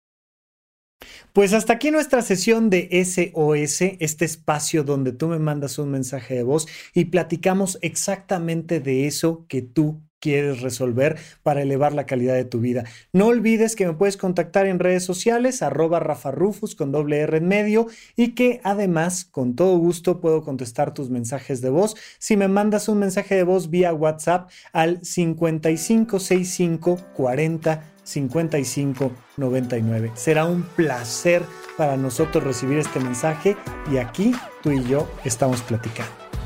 Pues 1.33 1.53
hasta 1.53 1.75
aquí 1.75 1.91
nuestra 1.91 2.23
sesión 2.23 2.71
de 2.71 2.89
SOS, 2.91 3.83
este 4.01 4.25
espacio 4.25 4.83
donde 4.83 5.13
tú 5.13 5.29
me 5.29 5.39
mandas 5.39 5.79
un 5.79 5.91
mensaje 5.91 6.35
de 6.35 6.43
voz 6.43 6.67
y 6.95 7.07
platicamos 7.07 7.79
exactamente 7.83 8.81
de 8.81 9.07
eso 9.07 9.47
que 9.49 9.63
tú 9.63 10.03
quieres 10.21 10.61
resolver 10.61 11.17
para 11.43 11.63
elevar 11.63 11.93
la 11.93 12.07
calidad 12.07 12.35
de 12.35 12.45
tu 12.45 12.61
vida. 12.61 12.85
No 13.13 13.27
olvides 13.27 13.77
que 13.77 13.87
me 13.87 13.95
puedes 13.95 14.17
contactar 14.17 14.67
en 14.67 14.79
redes 14.79 15.05
sociales, 15.05 15.63
arroba 15.63 16.01
Rafa 16.01 16.31
Rufus 16.31 16.75
con 16.75 16.93
doble 16.93 17.19
R 17.21 17.37
en 17.37 17.49
medio 17.49 17.87
y 18.17 18.35
que 18.35 18.61
además 18.65 19.25
con 19.25 19.55
todo 19.57 19.77
gusto 19.79 20.21
puedo 20.21 20.43
contestar 20.43 20.95
tus 20.95 21.11
mensajes 21.11 21.61
de 21.61 21.71
voz 21.71 21.97
si 22.19 22.37
me 22.37 22.49
mandas 22.49 22.89
un 22.89 22.99
mensaje 22.99 23.35
de 23.35 23.45
voz 23.45 23.71
vía 23.71 23.95
WhatsApp 23.95 24.51
al 24.73 25.01
5565 25.05 26.99
40 27.15 27.85
55 28.03 29.13
99. 29.37 30.13
Será 30.15 30.47
un 30.47 30.63
placer 30.63 31.43
para 31.77 31.97
nosotros 31.97 32.43
recibir 32.45 32.79
este 32.79 33.01
mensaje 33.01 33.57
y 33.93 33.99
aquí 33.99 34.33
tú 34.63 34.73
y 34.73 34.83
yo 34.85 35.09
estamos 35.25 35.63
platicando. 35.63 36.28